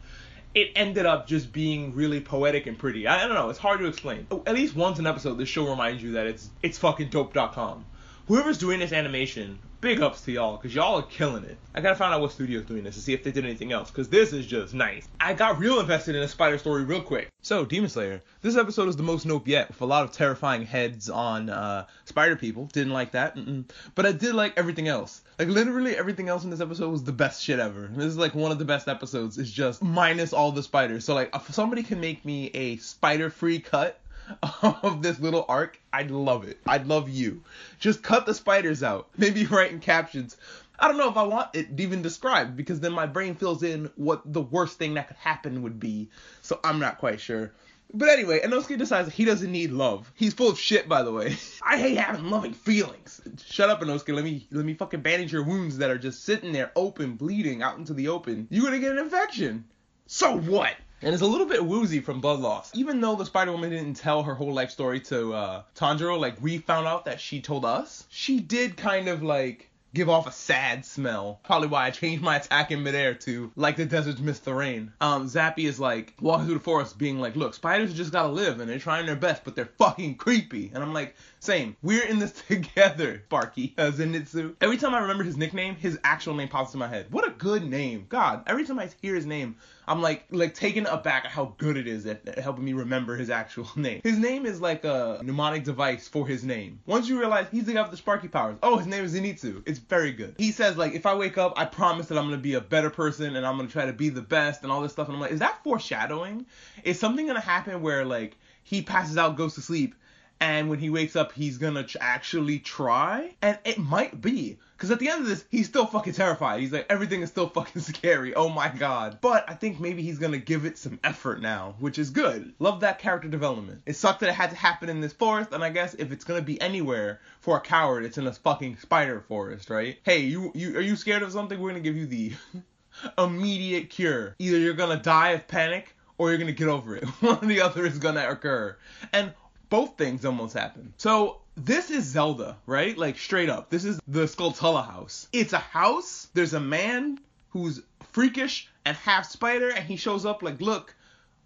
it 0.56 0.70
ended 0.76 1.04
up 1.04 1.26
just 1.26 1.52
being 1.52 1.96
really 1.96 2.22
poetic 2.22 2.68
and 2.68 2.78
pretty. 2.78 3.08
I, 3.08 3.24
I, 3.24 3.28
don't 3.28 3.34
know, 3.34 3.50
it's 3.50 3.58
hard 3.58 3.80
to 3.80 3.88
explain. 3.88 4.28
At 4.46 4.54
least 4.54 4.76
once 4.76 5.00
an 5.00 5.08
episode, 5.08 5.40
this 5.40 5.50
show 5.50 5.68
reminds 5.68 6.04
you 6.04 6.12
that 6.12 6.28
it's 6.28 6.48
it's 6.62 6.78
fucking 6.78 7.10
dope.com 7.10 7.86
whoever's 8.28 8.58
doing 8.58 8.80
this 8.80 8.94
animation, 8.94 9.60
big 9.82 10.02
ups 10.02 10.22
to 10.22 10.32
y'all, 10.32 10.56
because 10.56 10.74
y'all 10.74 10.96
are 10.96 11.08
killing 11.08 11.44
it. 11.44 11.58
I 11.76 11.82
gotta 11.82 11.96
find 11.96 12.14
out 12.14 12.22
what 12.22 12.32
studio's 12.32 12.66
doing 12.66 12.84
this 12.84 12.96
to 12.96 13.02
see 13.02 13.14
if 13.14 13.24
they 13.24 13.32
did 13.32 13.44
anything 13.44 13.72
else, 13.74 13.92
because 13.92 14.08
this 14.08 14.32
is 14.32 14.46
just 14.46 14.74
nice. 14.74 15.08
I 15.20 15.34
got 15.34 15.60
real 15.60 15.80
invested 15.80 16.16
in 16.16 16.24
a 16.24 16.28
spider 16.28 16.58
story 16.58 16.84
real 16.84 17.02
quick. 17.02 17.28
So, 17.42 17.66
Demon 17.66 17.90
Slayer. 17.90 18.22
This 18.42 18.56
episode 18.56 18.88
is 18.88 18.96
the 18.96 19.04
most 19.04 19.26
nope 19.26 19.48
yet, 19.48 19.68
with 19.68 19.82
a 19.82 19.86
lot 19.86 20.06
of 20.06 20.12
terrifying 20.14 20.66
heads 20.66 21.10
on 21.10 21.50
uh, 21.50 21.86
spider 22.06 22.38
people. 22.38 22.70
Didn't 22.72 22.94
like 22.94 23.12
that. 23.12 23.36
Mm-mm. 23.36 23.70
But 23.96 24.06
I 24.06 24.14
did 24.14 24.34
like 24.36 24.54
everything 24.56 24.88
else. 24.88 25.22
Like, 25.38 25.50
literally 25.50 25.98
everything 25.98 26.30
else 26.30 26.46
in 26.46 26.50
this 26.50 26.62
episode 26.62 26.90
was 26.90 27.04
the 27.04 27.12
best 27.12 27.44
shit 27.44 27.60
ever. 27.60 27.90
This 27.94 28.06
is 28.06 28.18
like 28.18 28.36
one 28.36 28.52
of 28.52 28.60
the 28.60 28.66
best 28.66 28.88
episodes, 28.88 29.38
it's 29.38 29.52
just 29.52 29.84
minus 29.84 30.32
all 30.32 30.54
the 30.54 30.64
spiders. 30.64 31.04
So, 31.04 31.14
like, 31.14 31.36
if 31.36 31.54
somebody 31.54 31.84
can 31.84 32.00
make 32.00 32.24
me 32.24 32.52
a 32.54 32.78
spider 32.78 33.30
free 33.30 33.60
cut 33.60 34.00
of 34.64 35.02
this 35.02 35.20
little 35.20 35.46
arc, 35.48 35.80
I'd 35.92 36.12
love 36.12 36.48
it. 36.48 36.60
I'd 36.68 36.88
love 36.88 37.10
you. 37.10 37.44
Just 37.80 38.04
cut 38.04 38.26
the 38.26 38.34
spiders 38.34 38.84
out. 38.84 39.10
Maybe 39.18 39.46
write 39.46 39.72
in 39.72 39.80
captions. 39.80 40.38
I 40.80 40.88
don't 40.88 40.98
know 40.98 41.10
if 41.10 41.18
I 41.18 41.24
want 41.24 41.56
it 41.56 41.80
even 41.80 42.02
described 42.02 42.58
because 42.58 42.80
then 42.80 42.94
my 42.94 43.06
brain 43.06 43.36
fills 43.36 43.64
in 43.64 43.92
what 43.96 44.22
the 44.26 44.42
worst 44.42 44.78
thing 44.78 44.96
that 44.96 45.08
could 45.08 45.18
happen 45.18 45.62
would 45.62 45.80
be. 45.80 46.10
So 46.42 46.60
I'm 46.64 46.80
not 46.80 46.98
quite 46.98 47.22
sure. 47.22 47.54
But 47.96 48.10
anyway, 48.10 48.40
Inosuke 48.40 48.78
decides 48.80 49.14
he 49.14 49.24
doesn't 49.24 49.52
need 49.52 49.72
love. 49.72 50.12
He's 50.16 50.34
full 50.34 50.50
of 50.50 50.60
shit, 50.60 50.90
by 50.90 51.04
the 51.04 51.12
way. 51.12 51.38
I 51.62 51.78
hate 51.78 51.96
having 51.98 52.30
loving 52.30 52.54
feelings. 52.54 53.22
Shut 53.46 53.70
up, 53.70 53.82
Inosuke. 53.82 54.16
Let 54.16 54.24
me 54.24 54.48
let 54.52 54.66
me 54.66 54.74
fucking 54.74 55.02
bandage 55.02 55.32
your 55.32 55.44
wounds 55.44 55.78
that 55.78 55.92
are 55.92 56.00
just 56.00 56.24
sitting 56.24 56.52
there 56.52 56.72
open, 56.76 57.16
bleeding 57.16 57.62
out 57.62 57.78
into 57.78 57.94
the 57.94 58.08
open. 58.08 58.48
You're 58.50 58.66
gonna 58.66 58.80
get 58.80 58.94
an 58.94 58.98
infection. 58.98 59.66
So 60.08 60.38
what? 60.38 60.76
And 61.04 61.14
it's 61.14 61.22
a 61.22 61.28
little 61.28 61.48
bit 61.48 61.66
woozy 61.66 62.00
from 62.00 62.22
blood 62.22 62.40
loss. 62.40 62.72
Even 62.74 63.02
though 63.02 63.16
the 63.16 63.26
Spider 63.26 63.52
Woman 63.52 63.72
didn't 63.72 63.96
tell 63.96 64.24
her 64.24 64.34
whole 64.34 64.54
life 64.54 64.72
story 64.72 65.02
to 65.02 65.34
uh, 65.34 65.64
Tanjiro, 65.76 66.18
like 66.18 66.42
we 66.42 66.60
found 66.60 66.88
out 66.88 67.06
that 67.06 67.20
she 67.20 67.42
told 67.42 67.66
us, 67.66 68.06
she 68.10 68.40
did 68.40 68.78
kind 68.78 69.10
of 69.10 69.22
like 69.22 69.70
give 69.94 70.10
off 70.10 70.28
a 70.28 70.32
sad 70.32 70.86
smell. 70.86 71.40
Probably 71.44 71.68
why 71.68 71.86
I 71.86 71.92
changed 71.92 72.24
my 72.24 72.38
attack 72.38 72.72
in 72.72 72.84
midair 72.84 73.14
to 73.16 73.52
like 73.56 73.78
the 73.78 73.86
deserts 73.86 74.20
miss 74.20 74.40
the 74.40 74.54
rain. 74.54 74.92
Um, 75.00 75.28
Zappy 75.28 75.66
is 75.66 75.80
like 75.80 76.14
walking 76.20 76.46
through 76.46 76.56
the 76.56 76.62
forest 76.62 76.98
being 76.98 77.20
like, 77.20 77.36
look, 77.36 77.54
spiders 77.54 77.94
just 77.94 78.12
gotta 78.12 78.30
live 78.30 78.60
and 78.60 78.70
they're 78.70 78.80
trying 78.80 79.06
their 79.06 79.16
best, 79.16 79.44
but 79.44 79.56
they're 79.56 79.70
fucking 79.78 80.16
creepy. 80.16 80.72
And 80.74 80.84
I'm 80.84 80.94
like, 80.94 81.16
same. 81.40 81.76
We're 81.82 82.06
in 82.06 82.20
this 82.20 82.32
together, 82.48 83.22
Sparky, 83.26 83.74
uh, 83.78 83.92
Zenitsu. 83.92 84.56
Every 84.62 84.78
time 84.78 84.96
I 84.96 85.00
remember 85.00 85.24
his 85.24 85.38
nickname, 85.38 85.76
his 85.76 86.00
actual 86.04 86.34
name 86.34 86.48
pops 86.48 86.74
in 86.74 86.80
my 86.80 86.88
head. 86.88 87.08
What 87.12 87.28
a 87.28 87.32
good 87.32 87.64
name. 87.64 88.06
God, 88.10 88.44
every 88.48 88.66
time 88.66 88.80
I 88.80 88.90
hear 89.02 89.16
his 89.16 89.26
name, 89.26 89.58
I'm 89.88 90.02
like 90.02 90.26
like 90.32 90.54
taken 90.54 90.86
aback 90.86 91.26
at 91.26 91.32
how 91.32 91.54
good 91.58 91.78
it 91.78 91.88
is 91.88 92.06
at, 92.06 92.28
at, 92.28 92.40
helping 92.40 92.64
me 92.64 92.74
remember 92.74 93.16
his 93.16 93.30
actual 93.30 93.70
name. 93.76 94.02
His 94.04 94.18
name 94.18 94.46
is 94.46 94.62
like 94.62 94.86
a 94.86 95.20
mnemonic 95.24 95.64
device 95.64 96.08
for 96.08 96.28
his 96.28 96.44
name. 96.44 96.80
Once 96.86 97.10
you 97.10 97.20
realize 97.20 97.48
he's 97.52 97.66
the 97.66 97.74
guy 97.74 97.82
with 97.82 97.92
the 97.92 97.98
Sparky 97.98 98.28
powers, 98.28 98.58
oh, 98.64 98.78
his 98.78 98.88
name 98.88 99.04
is 99.04 99.14
Zenitsu. 99.14 99.64
It's 99.66 99.80
very 99.90 100.12
good. 100.12 100.36
He 100.38 100.52
says 100.52 100.78
like, 100.78 100.94
if 100.94 101.06
I 101.06 101.16
wake 101.16 101.38
up, 101.38 101.54
I 101.58 101.66
promise 101.66 102.08
that 102.08 102.18
I'm 102.18 102.26
gonna 102.26 102.38
be 102.38 102.54
a 102.56 102.62
better 102.62 102.90
person 102.90 103.36
and 103.36 103.46
I'm 103.46 103.58
gonna 103.58 103.70
try 103.70 103.86
to 103.86 103.94
be 103.94 104.10
the 104.10 104.22
best 104.22 104.64
and 104.64 104.72
all 104.72 104.82
this 104.82 104.92
stuff. 104.92 105.08
And 105.08 105.16
I'm 105.16 105.22
like, 105.22 105.32
is 105.32 105.40
that 105.40 105.64
foreshadowing? 105.64 106.46
Is 106.84 107.00
something 107.00 107.28
gonna 107.28 107.40
happen 107.40 107.82
where 107.82 108.06
like 108.06 108.38
he 108.64 108.82
passes 108.82 109.18
out, 109.18 109.36
goes 109.36 109.56
to 109.56 109.62
sleep, 109.62 109.96
and 110.44 110.70
when 110.70 110.80
he 110.80 110.90
wakes 110.90 111.16
up, 111.16 111.32
he's 111.32 111.58
gonna 111.58 111.88
actually 112.02 112.60
try? 112.60 113.34
And 113.42 113.58
it 113.64 113.78
might 113.78 114.20
be. 114.20 114.60
Because 114.76 114.92
at 114.92 115.00
the 115.00 115.08
end 115.08 115.22
of 115.22 115.28
this, 115.28 115.46
he's 115.50 115.68
still 115.68 115.86
fucking 115.86 116.12
terrified. 116.12 116.60
He's 116.60 116.74
like, 116.74 116.86
everything 116.90 117.22
is 117.22 117.30
still 117.30 117.48
fucking 117.48 117.82
scary. 117.82 118.36
Oh 118.36 118.50
my 118.50 118.68
god. 118.68 119.20
But 119.22 119.50
I 119.50 119.54
think 119.54 119.80
maybe 119.80 120.04
he's 120.04 120.20
gonna 120.20 120.38
give 120.38 120.66
it 120.66 120.78
some 120.78 121.00
effort 121.02 121.40
now, 121.40 121.76
which 121.80 121.98
is 121.98 122.10
good. 122.10 122.54
Love 122.60 122.82
that 122.82 123.00
character 123.00 123.30
development. 123.30 123.84
It 123.86 123.96
sucked 123.96 124.20
that 124.20 124.28
it 124.28 124.36
had 124.36 124.50
to 124.50 124.58
happen 124.58 124.90
in 124.90 125.00
this 125.00 125.14
forest, 125.14 125.54
and 125.54 125.64
I 125.64 125.70
guess 125.70 125.94
if 125.94 126.12
it's 126.12 126.26
gonna 126.26 126.42
be 126.42 126.60
anywhere 126.60 127.22
for 127.40 127.56
a 127.56 127.62
coward, 127.62 128.04
it's 128.04 128.18
in 128.18 128.28
a 128.28 128.34
fucking 128.34 128.76
spider 128.80 129.22
forest, 129.22 129.70
right? 129.70 129.98
Hey, 130.04 130.20
you, 130.20 130.52
you 130.54 130.78
are 130.78 130.82
you 130.82 130.98
scared 130.98 131.24
of 131.24 131.32
something? 131.32 131.58
We're 131.58 131.70
gonna 131.70 131.80
give 131.80 131.96
you 131.96 132.06
the 132.06 132.34
immediate 133.18 133.90
cure. 133.90 134.36
Either 134.40 134.58
you're 134.58 134.74
gonna 134.74 135.02
die 135.02 135.30
of 135.30 135.48
panic 135.48 135.96
or 136.18 136.30
you're 136.30 136.38
gonna 136.38 136.52
get 136.52 136.68
over 136.68 136.98
it. 136.98 137.06
One 137.22 137.40
or 137.42 137.48
the 137.48 137.62
other 137.62 137.86
is 137.86 137.98
gonna 137.98 138.28
occur. 138.28 138.76
And 139.14 139.32
both 139.74 139.98
things 139.98 140.24
almost 140.24 140.54
happen. 140.54 140.94
So 140.98 141.42
this 141.56 141.90
is 141.90 142.04
Zelda, 142.04 142.58
right? 142.68 142.96
Like 142.96 143.18
straight 143.18 143.50
up. 143.50 143.72
This 143.72 143.86
is 143.86 144.00
the 144.08 144.26
Skulltula 144.26 144.86
house. 144.86 145.28
It's 145.34 145.52
a 145.52 145.58
house. 145.58 146.28
There's 146.36 146.54
a 146.54 146.60
man 146.60 147.18
who's 147.50 147.82
freakish 148.12 148.70
and 148.86 148.96
half 148.96 149.26
spider, 149.26 149.72
and 149.72 149.84
he 149.84 149.96
shows 149.96 150.28
up 150.28 150.44
like, 150.44 150.62
look, 150.62 150.94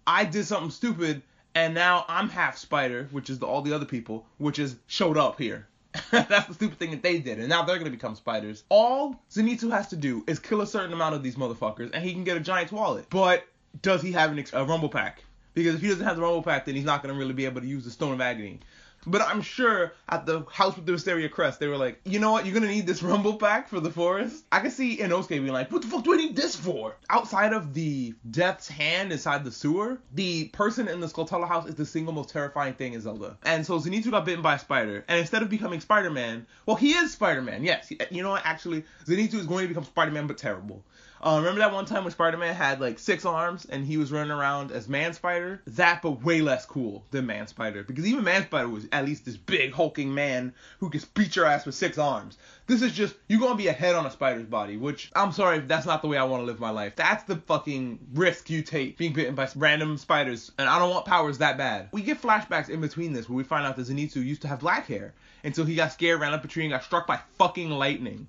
I 0.06 0.26
did 0.26 0.44
something 0.44 0.70
stupid, 0.70 1.22
and 1.54 1.72
now 1.72 2.04
I'm 2.06 2.28
half 2.28 2.58
spider, 2.58 3.08
which 3.12 3.30
is 3.30 3.38
the, 3.38 3.46
all 3.46 3.62
the 3.62 3.72
other 3.72 3.86
people, 3.86 4.26
which 4.36 4.58
is 4.58 4.76
showed 4.88 5.16
up 5.16 5.38
here. 5.38 5.66
That's 6.10 6.48
the 6.48 6.52
stupid 6.52 6.78
thing 6.78 6.90
that 6.90 7.02
they 7.02 7.20
did, 7.20 7.38
and 7.38 7.48
now 7.48 7.62
they're 7.62 7.78
gonna 7.78 7.88
become 7.88 8.14
spiders. 8.14 8.62
All 8.68 9.18
Zenitsu 9.30 9.70
has 9.70 9.88
to 9.88 9.96
do 9.96 10.22
is 10.26 10.38
kill 10.38 10.60
a 10.60 10.66
certain 10.66 10.92
amount 10.92 11.14
of 11.14 11.22
these 11.22 11.36
motherfuckers, 11.36 11.92
and 11.94 12.04
he 12.04 12.12
can 12.12 12.24
get 12.24 12.36
a 12.36 12.40
giant's 12.40 12.72
wallet. 12.72 13.06
But 13.08 13.48
does 13.80 14.02
he 14.02 14.12
have 14.12 14.32
an 14.32 14.44
a 14.52 14.64
rumble 14.66 14.90
pack? 14.90 15.24
Because 15.58 15.74
if 15.74 15.80
he 15.80 15.88
doesn't 15.88 16.04
have 16.04 16.16
the 16.16 16.22
rumble 16.22 16.42
pack, 16.42 16.66
then 16.66 16.74
he's 16.74 16.84
not 16.84 17.02
gonna 17.02 17.14
really 17.14 17.34
be 17.34 17.44
able 17.44 17.60
to 17.60 17.66
use 17.66 17.84
the 17.84 17.90
stone 17.90 18.12
of 18.12 18.20
agony. 18.20 18.60
But 19.06 19.22
I'm 19.22 19.42
sure 19.42 19.92
at 20.08 20.26
the 20.26 20.44
house 20.50 20.76
with 20.76 20.84
the 20.84 20.92
Wisteria 20.92 21.28
crest, 21.28 21.60
they 21.60 21.66
were 21.66 21.76
like, 21.76 22.00
you 22.04 22.18
know 22.18 22.32
what, 22.32 22.44
you're 22.44 22.54
gonna 22.54 22.66
need 22.66 22.86
this 22.86 23.02
rumble 23.02 23.36
pack 23.36 23.68
for 23.68 23.80
the 23.80 23.90
forest. 23.90 24.44
I 24.52 24.60
can 24.60 24.70
see 24.70 24.98
Inosuke 24.98 25.28
being 25.28 25.46
like, 25.48 25.72
what 25.72 25.82
the 25.82 25.88
fuck 25.88 26.04
do 26.04 26.14
I 26.14 26.16
need 26.16 26.36
this 26.36 26.54
for? 26.54 26.96
Outside 27.08 27.52
of 27.52 27.74
the 27.74 28.14
Death's 28.30 28.68
Hand 28.68 29.12
inside 29.12 29.44
the 29.44 29.52
sewer, 29.52 29.98
the 30.12 30.48
person 30.48 30.88
in 30.88 31.00
the 31.00 31.06
Skulltula 31.06 31.48
house 31.48 31.68
is 31.68 31.74
the 31.74 31.86
single 31.86 32.12
most 32.12 32.30
terrifying 32.30 32.74
thing 32.74 32.92
in 32.92 33.00
Zelda. 33.00 33.38
And 33.44 33.64
so 33.64 33.78
Zenitsu 33.78 34.10
got 34.10 34.24
bitten 34.24 34.42
by 34.42 34.54
a 34.54 34.58
spider, 34.58 35.04
and 35.08 35.18
instead 35.18 35.42
of 35.42 35.48
becoming 35.48 35.80
Spider-Man, 35.80 36.46
well, 36.66 36.76
he 36.76 36.92
is 36.92 37.12
Spider-Man. 37.12 37.64
Yes, 37.64 37.90
you 38.10 38.22
know 38.22 38.30
what? 38.30 38.44
Actually, 38.44 38.84
Zenitsu 39.06 39.34
is 39.34 39.46
going 39.46 39.64
to 39.64 39.68
become 39.68 39.84
Spider-Man, 39.84 40.26
but 40.26 40.38
terrible. 40.38 40.84
Uh, 41.20 41.36
remember 41.38 41.58
that 41.58 41.72
one 41.72 41.84
time 41.84 42.04
when 42.04 42.12
Spider-Man 42.12 42.54
had 42.54 42.80
like 42.80 42.98
six 42.98 43.24
arms 43.24 43.64
and 43.64 43.84
he 43.84 43.96
was 43.96 44.12
running 44.12 44.30
around 44.30 44.70
as 44.70 44.88
Man 44.88 45.12
Spider? 45.12 45.60
That, 45.66 46.02
but 46.02 46.22
way 46.22 46.40
less 46.40 46.64
cool 46.64 47.04
than 47.10 47.26
Man 47.26 47.46
Spider 47.46 47.82
because 47.82 48.06
even 48.06 48.24
Man 48.24 48.44
Spider 48.44 48.68
was 48.68 48.86
at 48.92 49.04
least 49.04 49.24
this 49.24 49.36
big 49.36 49.72
hulking 49.72 50.14
man 50.14 50.54
who 50.78 50.90
could 50.90 51.04
beat 51.14 51.34
your 51.34 51.44
ass 51.44 51.66
with 51.66 51.74
six 51.74 51.98
arms. 51.98 52.38
This 52.66 52.82
is 52.82 52.92
just 52.92 53.14
you're 53.28 53.40
gonna 53.40 53.56
be 53.56 53.68
a 53.68 53.72
head 53.72 53.94
on 53.94 54.06
a 54.06 54.10
spider's 54.10 54.46
body, 54.46 54.76
which 54.76 55.10
I'm 55.16 55.32
sorry, 55.32 55.60
that's 55.60 55.86
not 55.86 56.02
the 56.02 56.08
way 56.08 56.18
I 56.18 56.24
want 56.24 56.42
to 56.42 56.46
live 56.46 56.60
my 56.60 56.70
life. 56.70 56.94
That's 56.96 57.24
the 57.24 57.36
fucking 57.36 57.98
risk 58.14 58.50
you 58.50 58.62
take 58.62 58.98
being 58.98 59.12
bitten 59.12 59.34
by 59.34 59.48
random 59.56 59.96
spiders, 59.96 60.52
and 60.58 60.68
I 60.68 60.78
don't 60.78 60.90
want 60.90 61.06
powers 61.06 61.38
that 61.38 61.56
bad. 61.56 61.88
We 61.92 62.02
get 62.02 62.22
flashbacks 62.22 62.68
in 62.68 62.80
between 62.80 63.12
this 63.12 63.28
where 63.28 63.36
we 63.36 63.44
find 63.44 63.66
out 63.66 63.76
that 63.76 63.86
Zenitsu 63.86 64.24
used 64.24 64.42
to 64.42 64.48
have 64.48 64.60
black 64.60 64.86
hair 64.86 65.14
until 65.42 65.64
he 65.64 65.74
got 65.74 65.92
scared, 65.92 66.20
ran 66.20 66.34
up 66.34 66.44
a 66.44 66.48
tree, 66.48 66.64
and 66.64 66.72
got 66.72 66.84
struck 66.84 67.06
by 67.06 67.18
fucking 67.38 67.70
lightning 67.70 68.28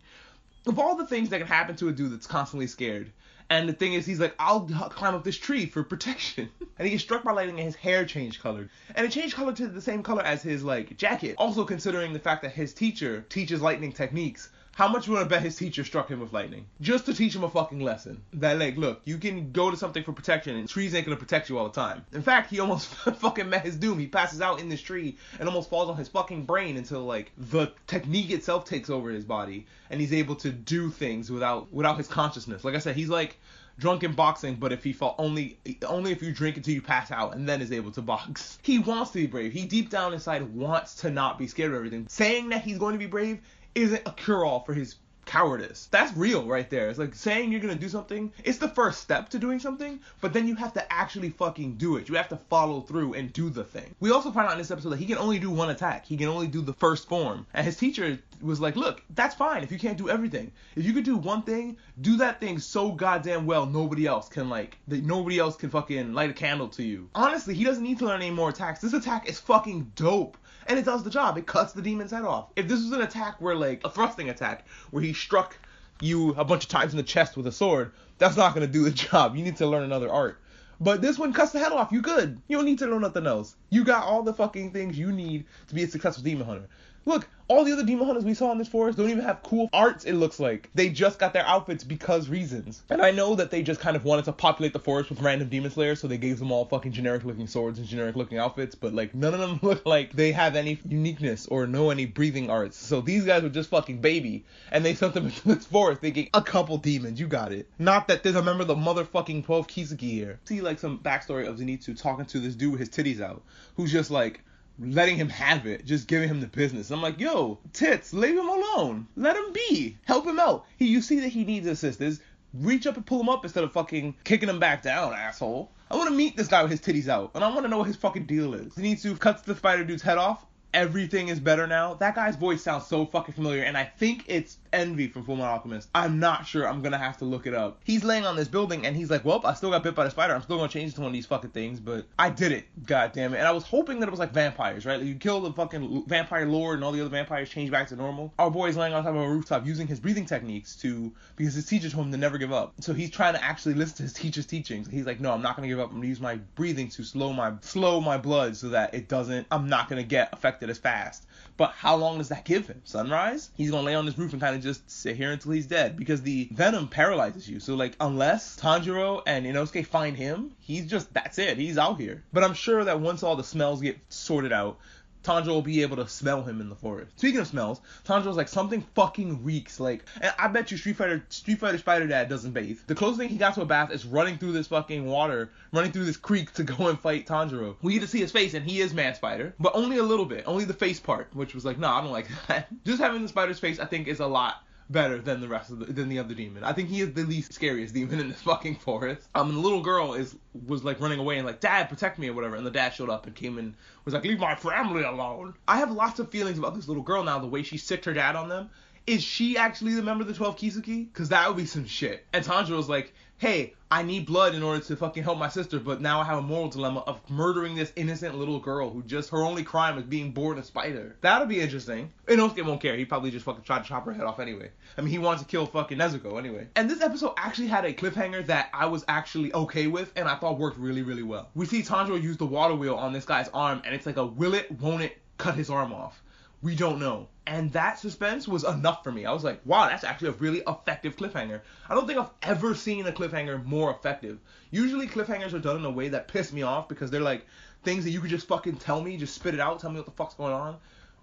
of 0.66 0.80
all 0.80 0.96
the 0.96 1.08
things 1.08 1.30
that 1.30 1.40
can 1.40 1.48
happen 1.48 1.76
to 1.78 1.88
a 1.88 1.92
dude 1.92 2.12
that's 2.12 2.28
constantly 2.28 2.68
scared. 2.68 3.12
And 3.52 3.68
the 3.68 3.74
thing 3.74 3.94
is, 3.94 4.06
he's 4.06 4.20
like, 4.20 4.36
I'll 4.38 4.62
climb 4.62 5.16
up 5.16 5.24
this 5.24 5.38
tree 5.38 5.66
for 5.66 5.84
protection. 5.84 6.50
and 6.78 6.86
he 6.86 6.92
gets 6.92 7.04
struck 7.04 7.24
by 7.24 7.32
lightning 7.32 7.58
and 7.58 7.66
his 7.66 7.76
hair 7.76 8.06
changed 8.06 8.44
color. 8.44 8.70
And 8.94 9.06
it 9.06 9.12
changed 9.12 9.36
color 9.36 9.54
to 9.54 9.68
the 9.68 9.82
same 9.82 10.04
color 10.04 10.22
as 10.22 10.44
his, 10.44 10.64
like, 10.64 10.98
jacket. 10.98 11.36
Also 11.40 11.66
considering 11.66 12.14
the 12.14 12.20
fact 12.20 12.44
that 12.44 12.52
his 12.52 12.74
teacher 12.74 13.26
teaches 13.30 13.62
lightning 13.62 13.92
techniques. 13.92 14.50
How 14.74 14.88
much 14.88 15.08
you 15.08 15.14
want 15.14 15.26
to 15.26 15.30
bet 15.30 15.42
his 15.42 15.56
teacher 15.56 15.84
struck 15.84 16.10
him 16.10 16.20
with 16.22 16.32
lightning? 16.32 16.66
Just 16.80 17.06
to 17.08 17.14
teach 17.14 17.36
him 17.36 17.44
a 17.44 17.50
fucking 17.50 17.82
lesson. 17.82 18.22
That, 18.34 18.60
like, 18.60 18.78
look, 18.78 19.02
you 19.04 19.18
can 19.18 19.52
go 19.52 19.70
to 19.70 19.78
something 19.78 20.04
for 20.04 20.14
protection 20.14 20.56
and 20.56 20.70
trees 20.70 20.96
ain't 20.96 21.06
gonna 21.06 21.18
protect 21.18 21.50
you 21.50 21.58
all 21.58 21.66
the 21.66 21.74
time. 21.74 22.06
In 22.14 22.22
fact, 22.22 22.50
he 22.50 22.60
almost 22.60 22.88
fucking 23.18 23.50
met 23.50 23.66
his 23.66 23.76
doom. 23.76 24.00
He 24.00 24.08
passes 24.08 24.42
out 24.42 24.60
in 24.60 24.70
this 24.70 24.82
tree 24.82 25.18
and 25.40 25.50
almost 25.50 25.70
falls 25.70 25.90
on 25.90 25.98
his 25.98 26.08
fucking 26.08 26.46
brain 26.46 26.78
until, 26.78 27.02
like, 27.02 27.32
the 27.38 27.74
technique 27.88 28.32
itself 28.32 28.66
takes 28.66 28.90
over 28.90 29.10
his 29.10 29.26
body 29.26 29.66
and 29.90 30.00
he's 30.00 30.14
able 30.14 30.36
to 30.36 30.52
do 30.52 30.90
things 30.90 31.32
without 31.32 31.72
without 31.74 31.98
his 31.98 32.08
consciousness. 32.08 32.64
Like 32.64 32.76
I 32.76 32.80
said, 32.80 32.96
he's 32.96 33.10
like 33.10 33.38
drunk 33.80 34.04
in 34.04 34.12
boxing, 34.12 34.56
but 34.56 34.74
if 34.74 34.84
he 34.84 34.94
fall 34.94 35.16
only 35.18 35.58
only 35.88 36.12
if 36.12 36.22
you 36.22 36.32
drink 36.32 36.58
until 36.58 36.74
you 36.74 36.82
pass 36.82 37.12
out 37.12 37.36
and 37.36 37.48
then 37.48 37.62
is 37.62 37.72
able 37.72 37.92
to 37.92 38.02
box. 38.02 38.60
He 38.70 38.78
wants 38.78 39.12
to 39.12 39.20
be 39.20 39.28
brave. 39.28 39.52
He 39.52 39.66
deep 39.66 39.90
down 39.90 40.14
inside 40.14 40.44
wants 40.54 40.96
to 40.96 41.10
not 41.10 41.40
be 41.40 41.48
scared 41.48 41.72
of 41.72 41.78
everything. 41.78 42.06
Saying 42.10 42.50
that 42.50 42.62
he's 42.62 42.78
going 42.78 42.94
to 42.94 43.00
be 43.00 43.08
brave 43.08 43.40
isn't 43.76 44.02
a 44.06 44.12
cure 44.12 44.46
all 44.46 44.62
for 44.62 44.74
his 44.74 44.96
cowardice. 45.30 45.88
That's 45.92 46.18
real 46.18 46.44
right 46.44 46.68
there. 46.72 46.90
It's 46.90 46.98
like 46.98 47.14
saying 47.14 47.52
you're 47.52 47.62
gonna 47.62 47.76
do 47.76 47.88
something. 47.88 48.34
It's 48.44 48.58
the 48.58 48.68
first 48.68 49.00
step 49.02 49.30
to 49.30 49.38
doing 49.38 49.60
something, 49.60 50.00
but 50.22 50.34
then 50.34 50.48
you 50.48 50.56
have 50.56 50.74
to 50.74 50.92
actually 50.92 51.30
fucking 51.30 51.76
do 51.76 51.98
it. 51.98 52.10
You 52.10 52.16
have 52.16 52.30
to 52.30 52.40
follow 52.50 52.82
through 52.82 53.14
and 53.14 53.32
do 53.32 53.52
the 53.52 53.64
thing. 53.64 53.94
We 54.00 54.10
also 54.10 54.32
find 54.32 54.48
out 54.48 54.54
in 54.54 54.58
this 54.58 54.72
episode 54.72 54.90
that 54.90 55.00
he 55.00 55.06
can 55.06 55.20
only 55.20 55.38
do 55.38 55.52
one 55.52 55.70
attack. 55.70 56.08
He 56.08 56.18
can 56.18 56.30
only 56.30 56.48
do 56.48 56.62
the 56.62 56.74
first 56.74 57.08
form. 57.08 57.46
And 57.54 57.64
his 57.64 57.78
teacher 57.78 58.18
was 58.42 58.60
like, 58.60 58.76
look, 58.76 59.04
that's 59.12 59.36
fine 59.36 59.62
if 59.62 59.72
you 59.72 59.78
can't 59.78 60.00
do 60.00 60.10
everything. 60.10 60.52
If 60.76 60.84
you 60.86 60.94
could 60.94 61.04
do 61.04 61.18
one 61.18 61.44
thing, 61.44 61.78
do 62.02 62.18
that 62.18 62.40
thing 62.40 62.58
so 62.58 62.92
goddamn 62.92 63.46
well 63.46 63.68
nobody 63.68 64.08
else 64.08 64.30
can 64.30 64.50
like 64.50 64.80
that 64.88 65.04
nobody 65.04 65.38
else 65.38 65.56
can 65.56 65.70
fucking 65.70 66.14
light 66.14 66.32
a 66.32 66.34
candle 66.34 66.70
to 66.70 66.84
you. 66.84 67.08
Honestly, 67.14 67.54
he 67.54 67.64
doesn't 67.64 67.84
need 67.84 68.00
to 68.00 68.06
learn 68.06 68.22
any 68.22 68.32
more 68.32 68.50
attacks. 68.50 68.82
This 68.82 68.94
attack 68.94 69.30
is 69.30 69.40
fucking 69.40 69.92
dope 69.96 70.38
and 70.70 70.78
it 70.78 70.86
does 70.86 71.04
the 71.04 71.10
job. 71.10 71.38
It 71.38 71.48
cuts 71.48 71.74
the 71.74 71.82
demon's 71.82 72.12
head 72.12 72.24
off. 72.24 72.52
If 72.56 72.68
this 72.68 72.80
was 72.80 72.92
an 72.92 73.02
attack 73.02 73.42
where 73.42 73.56
like 73.56 73.82
a 73.84 73.90
thrusting 73.90 74.30
attack 74.30 74.68
where 74.92 75.04
he 75.04 75.14
struck 75.20 75.58
you 76.02 76.30
a 76.36 76.46
bunch 76.46 76.64
of 76.64 76.70
times 76.70 76.94
in 76.94 76.98
the 76.98 77.04
chest 77.04 77.38
with 77.38 77.48
a 77.48 77.52
sword, 77.52 77.92
that's 78.18 78.38
not 78.38 78.54
gonna 78.54 78.68
do 78.68 78.84
the 78.84 78.92
job. 79.10 79.36
You 79.36 79.44
need 79.44 79.58
to 79.58 79.68
learn 79.68 79.84
another 79.84 80.12
art. 80.12 80.40
But 80.82 81.02
this 81.02 81.20
one 81.20 81.34
cuts 81.34 81.52
the 81.52 81.60
head 81.60 81.74
off. 81.74 81.92
You 81.92 82.02
good. 82.02 82.42
You 82.48 82.56
don't 82.56 82.66
need 82.66 82.80
to 82.80 82.88
learn 82.88 83.02
nothing 83.02 83.28
else. 83.28 83.56
You 83.70 83.84
got 83.84 84.06
all 84.06 84.24
the 84.24 84.34
fucking 84.34 84.72
things 84.72 84.98
you 84.98 85.12
need 85.12 85.46
to 85.68 85.76
be 85.76 85.84
a 85.84 85.88
successful 85.88 86.24
demon 86.24 86.46
hunter. 86.48 86.70
Look, 87.06 87.28
all 87.50 87.64
the 87.64 87.74
other 87.74 87.84
demon 87.84 88.06
hunters 88.06 88.24
we 88.24 88.36
saw 88.36 88.52
in 88.52 88.60
this 88.60 88.68
forest 88.68 88.98
don't 88.98 89.10
even 89.10 89.24
have 89.24 89.42
cool 89.42 89.70
arts, 89.74 90.06
it 90.06 90.14
looks 90.14 90.40
like. 90.40 90.70
They 90.76 90.90
just 90.90 91.18
got 91.18 91.34
their 91.34 91.46
outfits 91.46 91.84
because 91.84 92.30
reasons. 92.30 92.84
And 92.92 93.02
I 93.02 93.10
know 93.10 93.34
that 93.36 93.50
they 93.50 93.64
just 93.64 93.80
kind 93.80 93.96
of 93.96 94.06
wanted 94.06 94.26
to 94.26 94.34
populate 94.34 94.72
the 94.72 94.80
forest 94.80 95.10
with 95.10 95.20
random 95.22 95.50
demon 95.50 95.72
slayers, 95.72 96.00
so 96.00 96.08
they 96.08 96.20
gave 96.20 96.38
them 96.38 96.52
all 96.52 96.66
fucking 96.66 96.92
generic 96.92 97.24
looking 97.24 97.48
swords 97.48 97.80
and 97.80 97.88
generic 97.88 98.16
looking 98.16 98.38
outfits, 98.38 98.76
but 98.76 98.94
like 98.94 99.16
none 99.16 99.34
of 99.34 99.40
them 99.40 99.60
look 99.68 99.86
like 99.86 100.14
they 100.14 100.32
have 100.32 100.56
any 100.56 100.80
uniqueness 100.88 101.48
or 101.48 101.66
know 101.66 101.90
any 101.90 102.06
breathing 102.06 102.52
arts. 102.52 102.78
So 102.78 103.02
these 103.02 103.26
guys 103.26 103.42
were 103.42 103.50
just 103.50 103.72
fucking 103.72 104.00
baby, 104.00 104.46
and 104.72 104.86
they 104.86 104.94
sent 104.94 105.16
them 105.16 105.26
into 105.26 105.48
this 105.48 105.66
forest 105.66 106.02
thinking, 106.02 106.30
a 106.36 106.44
couple 106.44 106.78
demons, 106.78 107.20
you 107.20 107.28
got 107.28 107.52
it. 107.52 107.68
Not 107.80 108.08
that 108.10 108.22
there's 108.22 108.36
a 108.36 108.44
member 108.44 108.62
of 108.62 108.68
the 108.68 108.76
motherfucking 108.76 109.46
12 109.46 109.68
Kizuki 109.68 110.02
here. 110.02 110.40
See 110.46 110.62
like 110.62 110.78
some 110.78 111.00
backstory 111.00 111.48
of 111.48 111.58
Zenitsu 111.58 112.00
talking 112.00 112.26
to 112.26 112.40
this 112.40 112.54
dude 112.54 112.74
with 112.74 112.80
his 112.80 112.90
titties 112.90 113.22
out, 113.22 113.42
who's 113.76 113.92
just 113.92 114.12
like, 114.12 114.42
letting 114.80 115.18
him 115.18 115.30
have 115.30 115.66
it, 115.66 115.86
just 115.86 116.08
giving 116.08 116.30
him 116.30 116.40
the 116.40 116.48
business. 116.48 116.92
I'm 116.92 117.02
like, 117.02 117.20
yo, 117.20 117.60
tits, 117.74 118.14
leave 118.14 118.38
him 118.38 118.50
alone. 118.50 119.08
Let 119.16 119.36
him 119.36 119.52
be. 119.54 119.98
Help 120.06 120.26
him 120.26 120.40
out. 120.40 120.66
He, 120.78 120.88
you 120.88 121.02
see 121.02 121.20
that 121.22 121.30
he 121.30 121.44
needs 121.44 121.68
assistance. 121.68 122.20
Reach 122.54 122.88
up 122.88 122.96
and 122.96 123.06
pull 123.06 123.20
him 123.20 123.30
up 123.30 123.44
instead 123.44 123.64
of 123.64 123.74
fucking 123.74 124.16
kicking 124.24 124.50
him 124.50 124.60
back 124.60 124.82
down, 124.82 125.14
asshole. 125.14 125.72
I 125.92 125.96
want 125.96 126.10
to 126.10 126.16
meet 126.16 126.38
this 126.38 126.48
guy 126.48 126.62
with 126.62 126.72
his 126.72 126.82
titties 126.82 127.08
out, 127.08 127.32
and 127.34 127.44
I 127.44 127.50
want 127.50 127.64
to 127.64 127.68
know 127.68 127.80
what 127.80 127.88
his 127.88 127.96
fucking 127.96 128.26
deal 128.26 128.54
is. 128.54 128.76
He 128.76 128.82
needs 128.84 129.04
to 129.04 129.16
cut 129.16 129.44
the 129.44 129.56
spider 129.56 129.84
dude's 129.84 130.04
head 130.04 130.18
off. 130.18 130.46
Everything 130.72 131.30
is 131.30 131.40
better 131.40 131.66
now. 131.66 131.96
That 131.96 132.14
guy's 132.14 132.36
voice 132.36 132.62
sounds 132.62 132.86
so 132.86 133.08
fucking 133.08 133.34
familiar, 133.34 133.64
and 133.64 133.76
I 133.76 133.86
think 133.86 134.26
it's 134.28 134.59
Envy 134.74 135.08
from 135.08 135.24
Full 135.24 135.38
Fullmetal 135.38 135.48
Alchemist. 135.48 135.90
I'm 135.96 136.20
not 136.20 136.46
sure. 136.46 136.68
I'm 136.68 136.82
gonna 136.82 136.98
have 136.98 137.18
to 137.18 137.26
look 137.26 137.48
it 137.48 137.54
up. 137.54 137.80
He's 137.84 138.04
laying 138.04 138.26
on 138.26 138.36
this 138.36 138.48
building 138.48 138.86
and 138.86 138.96
he's 138.96 139.10
like, 139.10 139.26
"Well, 139.26 139.42
I 139.46 139.54
still 139.54 139.70
got 139.70 139.84
bit 139.84 139.96
by 139.96 140.04
the 140.04 140.12
spider. 140.12 140.34
I'm 140.34 140.42
still 140.42 140.58
gonna 140.58 140.70
change 140.70 140.94
to 140.96 141.02
one 141.02 141.08
of 141.08 141.14
these 141.14 141.26
fucking 141.26 141.52
things, 141.52 141.80
but 141.80 142.06
I 142.18 142.30
did 142.30 142.52
it. 142.52 142.66
God 142.86 143.12
damn 143.14 143.34
it!" 143.34 143.38
And 143.38 143.48
I 143.48 143.52
was 143.52 143.64
hoping 143.64 144.00
that 144.00 144.08
it 144.08 144.12
was 144.12 144.20
like 144.20 144.34
vampires, 144.34 144.86
right? 144.86 145.00
Like 145.00 145.08
you 145.08 145.16
kill 145.16 145.42
the 145.42 145.54
fucking 145.54 146.06
vampire 146.08 146.46
lord 146.46 146.76
and 146.76 146.84
all 146.84 146.92
the 146.92 147.02
other 147.02 147.10
vampires 147.10 147.50
change 147.50 147.72
back 147.72 147.88
to 147.90 147.96
normal. 147.96 148.34
Our 148.38 148.52
boy's 148.52 148.78
laying 148.78 148.94
on 148.94 149.04
top 149.04 149.16
of 149.16 149.22
a 149.22 149.30
rooftop 149.30 149.66
using 149.66 149.88
his 149.88 150.00
breathing 150.00 150.26
techniques 150.26 150.76
to 150.78 151.12
because 151.36 151.54
his 151.54 151.66
teacher 151.66 151.90
told 151.90 152.08
him 152.08 152.12
to 152.12 152.18
never 152.18 152.38
give 152.38 152.52
up. 152.52 152.74
So 152.80 152.94
he's 152.94 153.10
trying 153.10 153.34
to 153.34 153.44
actually 153.44 153.76
listen 153.76 153.98
to 153.98 154.04
his 154.04 154.14
teacher's 154.14 154.46
teachings. 154.46 154.90
He's 154.90 155.06
like, 155.06 155.20
"No, 155.20 155.32
I'm 155.32 155.42
not 155.42 155.56
gonna 155.56 155.68
give 155.68 155.80
up. 155.80 155.90
I'm 155.90 155.98
gonna 155.98 156.08
use 156.08 156.20
my 156.20 156.36
breathing 156.56 156.90
to 156.90 157.04
slow 157.04 157.34
my 157.34 157.54
slow 157.62 158.02
my 158.02 158.18
blood 158.18 158.56
so 158.56 158.70
that 158.70 158.94
it 158.94 159.08
doesn't. 159.08 159.48
I'm 159.52 159.68
not 159.68 159.90
gonna 159.90 160.04
get 160.04 160.30
affected 160.34 160.70
as 160.70 160.78
fast." 160.78 161.26
But 161.58 161.72
how 161.72 161.98
long 161.98 162.20
does 162.20 162.30
that 162.30 162.46
give 162.46 162.68
him? 162.68 162.82
Sunrise? 162.86 163.50
He's 163.58 163.70
gonna 163.70 163.84
lay 163.86 163.96
on 163.96 164.06
this 164.06 164.18
roof 164.18 164.32
and 164.32 164.42
kind 164.42 164.56
of 164.56 164.59
just 164.62 164.90
sit 164.90 165.16
here 165.16 165.32
until 165.32 165.52
he's 165.52 165.68
dead 165.68 165.98
because 165.98 166.22
the 166.22 166.50
venom 166.52 166.88
paralyzes 166.88 167.50
you. 167.50 167.60
So 167.60 167.76
like 167.76 167.96
unless 168.00 168.60
Tanjiro 168.60 169.22
and 169.26 169.46
Inosuke 169.46 169.86
find 169.86 170.16
him, 170.16 170.52
he's 170.60 170.88
just 170.88 171.14
that's 171.14 171.38
it. 171.38 171.58
He's 171.58 171.78
out 171.78 172.00
here. 172.00 172.24
But 172.34 172.44
I'm 172.44 172.54
sure 172.54 172.84
that 172.84 173.00
once 173.00 173.24
all 173.24 173.36
the 173.36 173.44
smells 173.44 173.82
get 173.82 173.98
sorted 174.10 174.54
out, 174.54 174.78
Tanjiro 175.24 175.48
will 175.48 175.62
be 175.62 175.82
able 175.82 175.98
to 175.98 176.08
smell 176.08 176.44
him 176.44 176.62
in 176.62 176.70
the 176.70 176.76
forest. 176.76 177.12
Speaking 177.18 177.40
of 177.40 177.48
smells, 177.48 177.82
Tanjiro's 178.06 178.38
like 178.38 178.48
something 178.48 178.82
fucking 178.96 179.44
reeks. 179.44 179.80
Like, 179.80 180.06
and 180.22 180.34
I 180.38 180.48
bet 180.48 180.72
you 180.72 180.78
Street 180.78 180.96
Fighter 180.96 181.26
Street 181.30 181.60
Fighter 181.60 181.78
Spider 181.78 182.08
Dad 182.08 182.30
doesn't 182.30 182.52
bathe. 182.52 182.80
The 182.88 182.96
closest 182.96 183.20
thing 183.20 183.30
he 183.30 183.38
got 183.38 183.56
to 183.56 183.62
a 183.62 183.66
bath 183.66 183.92
is 183.92 184.06
running 184.06 184.38
through 184.38 184.54
this 184.54 184.68
fucking 184.68 185.06
water, 185.06 185.52
running 185.74 185.92
through 185.92 186.06
this 186.06 186.18
creek 186.18 186.54
to 186.54 186.64
go 186.64 186.88
and 186.88 187.00
fight 187.00 187.28
Tanjiro. 187.28 187.76
We 187.82 187.94
get 187.94 188.02
to 188.02 188.08
see 188.08 188.20
his 188.20 188.32
face, 188.32 188.54
and 188.54 188.66
he 188.66 188.80
is 188.80 188.94
Man 188.94 189.16
Spider, 189.16 189.54
but 189.60 189.76
only 189.76 189.98
a 189.98 190.04
little 190.04 190.26
bit, 190.26 190.44
only 190.48 190.66
the 190.66 190.74
face 190.74 191.00
part, 191.00 191.28
which 191.34 191.54
was 191.54 191.66
like, 191.66 191.78
no, 191.78 191.88
nah, 191.88 192.00
I 192.00 192.02
don't 192.02 192.12
like 192.12 192.28
that. 192.48 192.68
Just 192.86 193.02
having 193.02 193.22
the 193.22 193.28
spider's 193.28 193.60
face, 193.60 193.80
I 193.80 193.86
think, 193.86 194.08
is 194.08 194.20
a 194.20 194.28
lot 194.28 194.64
better 194.90 195.20
than 195.20 195.40
the 195.40 195.48
rest 195.48 195.70
of 195.70 195.80
the 195.80 195.86
than 195.86 196.10
the 196.10 196.20
other 196.20 196.34
demon. 196.34 196.64
I 196.64 196.74
think 196.74 196.90
he 196.90 197.02
is 197.02 197.14
the 197.14 197.24
least 197.24 197.54
scariest 197.54 197.94
demon 197.94 198.20
in 198.20 198.30
this 198.30 198.42
fucking 198.42 198.76
forest. 198.78 199.28
Um, 199.36 199.50
and 199.50 199.58
the 199.58 199.62
little 199.62 199.82
girl 199.82 200.14
is 200.14 200.36
was 200.68 200.84
like 200.84 201.00
running 201.00 201.20
away 201.20 201.38
and 201.38 201.46
like, 201.46 201.60
Dad, 201.60 201.90
protect 201.90 202.20
me 202.20 202.30
or 202.30 202.34
whatever. 202.34 202.56
And 202.56 202.66
the 202.66 202.72
dad 202.72 202.94
showed 202.94 203.10
up 203.10 203.26
and 203.26 203.36
came 203.36 203.58
and 203.58 203.76
was 204.06 204.14
like, 204.14 204.24
Leave 204.24 204.40
my 204.40 204.56
family 204.56 205.04
alone. 205.04 205.54
I 205.68 205.78
have 205.78 205.92
lots 205.92 206.20
of 206.20 206.30
feelings 206.30 206.58
about 206.58 206.76
this 206.76 206.88
little 206.88 207.04
girl 207.04 207.24
now. 207.24 207.40
The 207.40 207.48
way 207.48 207.64
she 207.64 207.78
sicked 207.78 208.06
her 208.06 208.14
dad 208.14 208.36
on 208.36 208.50
them. 208.50 208.70
Is 209.08 209.24
she 209.24 209.58
actually 209.58 209.96
the 209.96 210.04
member 210.04 210.22
of 210.22 210.28
the 210.28 210.36
12 210.36 210.58
Kizuki? 210.58 211.12
Cause 211.14 211.30
that 211.30 211.48
would 211.48 211.58
be 211.58 211.66
some 211.66 211.86
shit. 211.86 212.26
And 212.32 212.46
Tanjiro's 212.46 212.90
like, 212.90 213.14
hey, 213.40 213.74
I 213.90 214.04
need 214.04 214.26
blood 214.26 214.54
in 214.54 214.62
order 214.62 214.84
to 214.84 214.96
fucking 214.98 215.24
help 215.24 215.40
my 215.40 215.48
sister, 215.48 215.80
but 215.80 216.02
now 216.02 216.20
I 216.20 216.26
have 216.26 216.40
a 216.40 216.42
moral 216.42 216.68
dilemma 216.68 217.00
of 217.08 217.22
murdering 217.30 217.74
this 217.74 217.94
innocent 217.96 218.36
little 218.36 218.60
girl 218.60 218.90
who 218.90 219.02
just 219.02 219.30
her 219.30 219.42
only 219.42 219.64
crime 219.64 219.98
is 219.98 220.04
being 220.04 220.32
born 220.32 220.60
a 220.60 220.64
spider. 220.64 221.16
That'll 221.22 221.48
be 221.48 221.62
interesting. 221.62 222.12
Inosuke 222.28 222.66
won't 222.66 222.82
care. 222.82 222.98
He 222.98 223.06
probably 223.06 223.32
just 223.32 223.46
fucking 223.46 223.64
tried 223.64 223.84
to 223.84 223.90
chop 223.90 224.06
her 224.06 224.12
head 224.12 224.26
off 224.26 224.42
anyway. 224.42 224.70
I 224.98 225.02
mean, 225.02 225.10
he 225.10 225.20
wants 225.20 225.42
to 225.42 225.48
kill 225.48 225.66
fucking 225.66 225.98
Nezuko 225.98 226.38
anyway. 226.38 226.68
And 226.76 226.90
this 226.90 227.02
episode 227.02 227.34
actually 227.38 227.68
had 227.68 227.86
a 227.86 227.94
cliffhanger 227.94 228.46
that 228.48 228.70
I 228.74 228.86
was 228.88 229.06
actually 229.08 229.54
okay 229.54 229.88
with 229.88 230.12
and 230.18 230.28
I 230.28 230.36
thought 230.36 230.60
worked 230.60 230.78
really, 230.78 231.02
really 231.02 231.24
well. 231.24 231.50
We 231.56 231.66
see 231.66 231.82
Tanjiro 231.82 232.22
use 232.22 232.36
the 232.36 232.46
water 232.46 232.76
wheel 232.76 232.96
on 232.96 233.14
this 233.14 233.26
guy's 233.26 233.48
arm 233.54 233.82
and 233.86 233.96
it's 233.96 234.06
like 234.06 234.18
a 234.18 234.26
will 234.26 234.54
it, 234.54 234.70
won't 234.70 235.02
it 235.02 235.18
cut 235.38 235.56
his 235.56 235.70
arm 235.70 235.94
off 235.94 236.22
we 236.62 236.76
don't 236.76 237.00
know. 237.00 237.28
And 237.48 237.72
that 237.72 237.98
suspense 237.98 238.48
was 238.48 238.64
enough 238.64 239.04
for 239.04 239.12
me. 239.12 239.26
I 239.26 239.32
was 239.32 239.44
like, 239.44 239.60
wow, 239.66 239.88
that's 239.88 240.04
actually 240.04 240.30
a 240.30 240.34
really 240.34 240.62
effective 240.68 241.16
cliffhanger. 241.16 241.62
I 241.90 241.96
don't 241.96 242.06
think 242.06 242.20
I've 242.20 242.30
ever 242.44 242.76
seen 242.76 243.08
a 243.08 243.12
cliffhanger 243.12 243.66
more 243.66 243.92
effective. 243.92 244.40
Usually 244.70 245.08
cliffhangers 245.08 245.54
are 245.54 245.60
done 245.60 245.78
in 245.78 245.86
a 245.86 245.90
way 245.90 246.10
that 246.10 246.28
piss 246.28 246.54
me 246.54 246.62
off 246.62 246.88
because 246.88 247.10
they're 247.10 247.22
like 247.22 247.46
things 247.84 248.04
that 248.04 248.12
you 248.12 248.22
could 248.22 248.30
just 248.30 248.48
fucking 248.48 248.76
tell 248.76 249.02
me, 249.02 249.18
just 249.18 249.34
spit 249.34 249.56
it 249.56 249.60
out, 249.60 249.80
tell 249.80 249.90
me 249.90 249.98
what 249.98 250.06
the 250.06 250.12
fuck's 250.12 250.36
going 250.36 250.54
on. 250.54 250.78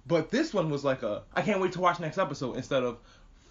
But 0.07 0.31
this 0.31 0.53
one 0.53 0.71
was 0.71 0.85
like 0.85 1.03
a, 1.03 1.23
I 1.35 1.43
can't 1.43 1.61
wait 1.61 1.73
to 1.73 1.81
watch 1.81 2.01
next 2.01 2.19
episode 2.19 2.57
instead 2.57 2.83
of, 2.83 2.99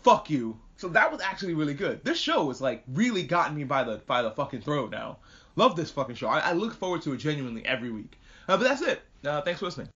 fuck 0.04 0.30
you. 0.30 0.60
So 0.78 0.90
that 0.90 1.12
was 1.12 1.22
actually 1.22 1.54
really 1.54 1.74
good. 1.74 2.04
This 2.04 2.20
show 2.20 2.50
is 2.50 2.62
like 2.62 2.84
really 2.88 3.24
gotten 3.24 3.56
me 3.56 3.64
by 3.64 3.84
the 3.84 4.02
by 4.06 4.22
the 4.22 4.32
fucking 4.32 4.62
throat 4.62 4.92
now. 4.92 5.18
Love 5.56 5.76
this 5.76 5.92
fucking 5.92 6.16
show. 6.16 6.28
I, 6.28 6.40
I 6.40 6.52
look 6.52 6.74
forward 6.74 7.02
to 7.04 7.14
it 7.14 7.18
genuinely 7.18 7.66
every 7.66 7.90
week. 7.90 8.20
Uh, 8.48 8.58
but 8.58 8.64
that's 8.66 8.82
it. 8.82 9.02
Uh, 9.24 9.42
thanks 9.42 9.60
for 9.60 9.66
listening. 9.66 9.90